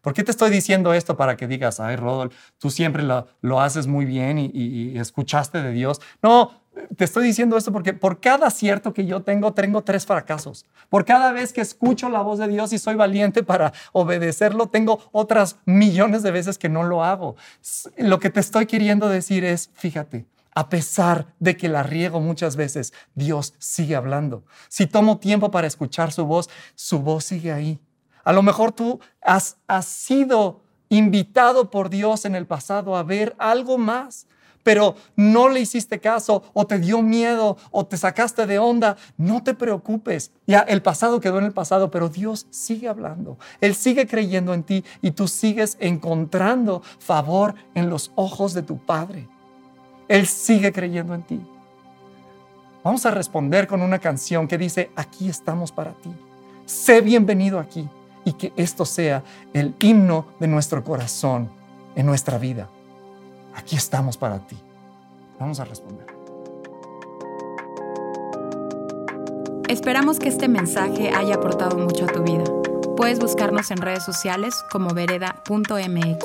¿Por 0.00 0.14
qué 0.14 0.22
te 0.22 0.30
estoy 0.30 0.50
diciendo 0.50 0.94
esto 0.94 1.16
para 1.16 1.36
que 1.36 1.48
digas, 1.48 1.80
ay, 1.80 1.96
Rodol, 1.96 2.32
tú 2.58 2.70
siempre 2.70 3.02
lo, 3.02 3.26
lo 3.40 3.60
haces 3.60 3.86
muy 3.86 4.04
bien 4.04 4.38
y, 4.38 4.50
y, 4.52 4.98
escuchaste 4.98 5.62
de 5.62 5.72
Dios? 5.72 6.00
No, 6.22 6.62
te 6.96 7.04
estoy 7.04 7.24
diciendo 7.24 7.56
esto 7.56 7.72
porque 7.72 7.92
por 7.92 8.20
cada 8.20 8.48
acierto 8.48 8.92
que 8.92 9.06
yo 9.06 9.22
tengo, 9.22 9.52
tengo 9.52 9.82
tres 9.82 10.06
fracasos. 10.06 10.66
Por 10.88 11.04
cada 11.04 11.32
vez 11.32 11.52
que 11.52 11.60
escucho 11.60 12.08
la 12.08 12.20
voz 12.20 12.38
de 12.38 12.48
Dios 12.48 12.72
y 12.72 12.78
soy 12.78 12.94
valiente 12.94 13.42
para 13.42 13.72
obedecerlo, 13.92 14.68
tengo 14.68 15.00
otras 15.12 15.56
millones 15.64 16.22
de 16.22 16.30
veces 16.30 16.58
que 16.58 16.68
no 16.68 16.82
lo 16.82 17.04
hago. 17.04 17.36
Lo 17.96 18.18
que 18.18 18.30
te 18.30 18.40
estoy 18.40 18.66
queriendo 18.66 19.08
decir 19.08 19.44
es, 19.44 19.70
fíjate, 19.74 20.26
a 20.54 20.70
pesar 20.70 21.34
de 21.38 21.56
que 21.56 21.68
la 21.68 21.82
riego 21.82 22.20
muchas 22.20 22.56
veces, 22.56 22.94
Dios 23.14 23.54
sigue 23.58 23.94
hablando. 23.94 24.44
Si 24.68 24.86
tomo 24.86 25.18
tiempo 25.18 25.50
para 25.50 25.66
escuchar 25.66 26.12
su 26.12 26.24
voz, 26.24 26.48
su 26.74 27.00
voz 27.00 27.24
sigue 27.24 27.52
ahí. 27.52 27.78
A 28.24 28.32
lo 28.32 28.42
mejor 28.42 28.72
tú 28.72 28.98
has, 29.20 29.58
sido 29.82 30.62
invitado 30.88 31.70
por 31.70 31.90
Dios 31.90 32.24
en 32.24 32.34
el 32.34 32.46
pasado 32.46 32.96
a 32.96 33.02
ver 33.02 33.36
algo 33.38 33.76
más, 33.76 34.26
pero 34.66 34.96
no 35.14 35.48
le 35.48 35.60
hiciste 35.60 36.00
caso 36.00 36.42
o 36.52 36.66
te 36.66 36.80
dio 36.80 37.00
miedo 37.00 37.56
o 37.70 37.86
te 37.86 37.96
sacaste 37.96 38.46
de 38.46 38.58
onda. 38.58 38.96
No 39.16 39.44
te 39.44 39.54
preocupes. 39.54 40.32
Ya 40.44 40.58
el 40.58 40.82
pasado 40.82 41.20
quedó 41.20 41.38
en 41.38 41.44
el 41.44 41.52
pasado, 41.52 41.88
pero 41.92 42.08
Dios 42.08 42.48
sigue 42.50 42.88
hablando. 42.88 43.38
Él 43.60 43.76
sigue 43.76 44.08
creyendo 44.08 44.52
en 44.54 44.64
ti 44.64 44.84
y 45.02 45.12
tú 45.12 45.28
sigues 45.28 45.76
encontrando 45.78 46.82
favor 46.98 47.54
en 47.76 47.88
los 47.88 48.10
ojos 48.16 48.54
de 48.54 48.62
tu 48.62 48.78
Padre. 48.78 49.28
Él 50.08 50.26
sigue 50.26 50.72
creyendo 50.72 51.14
en 51.14 51.22
ti. 51.22 51.40
Vamos 52.82 53.06
a 53.06 53.12
responder 53.12 53.68
con 53.68 53.82
una 53.82 54.00
canción 54.00 54.48
que 54.48 54.58
dice, 54.58 54.90
aquí 54.96 55.28
estamos 55.28 55.70
para 55.70 55.92
ti. 55.92 56.10
Sé 56.64 57.02
bienvenido 57.02 57.60
aquí 57.60 57.88
y 58.24 58.32
que 58.32 58.52
esto 58.56 58.84
sea 58.84 59.22
el 59.52 59.76
himno 59.78 60.26
de 60.40 60.48
nuestro 60.48 60.82
corazón 60.82 61.50
en 61.94 62.04
nuestra 62.04 62.36
vida. 62.36 62.68
Aquí 63.56 63.74
estamos 63.74 64.16
para 64.16 64.38
ti. 64.38 64.56
Vamos 65.40 65.58
a 65.58 65.64
responder. 65.64 66.06
Esperamos 69.68 70.20
que 70.20 70.28
este 70.28 70.46
mensaje 70.46 71.10
haya 71.10 71.34
aportado 71.34 71.76
mucho 71.76 72.04
a 72.04 72.08
tu 72.08 72.22
vida. 72.22 72.44
Puedes 72.96 73.18
buscarnos 73.18 73.70
en 73.70 73.78
redes 73.78 74.04
sociales 74.04 74.54
como 74.70 74.94
vereda.mx. 74.94 76.24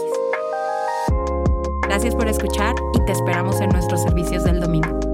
Gracias 1.82 2.16
por 2.16 2.28
escuchar 2.28 2.76
y 2.94 3.06
te 3.06 3.12
esperamos 3.12 3.60
en 3.60 3.70
nuestros 3.70 4.04
servicios 4.04 4.44
del 4.44 4.60
domingo. 4.60 5.11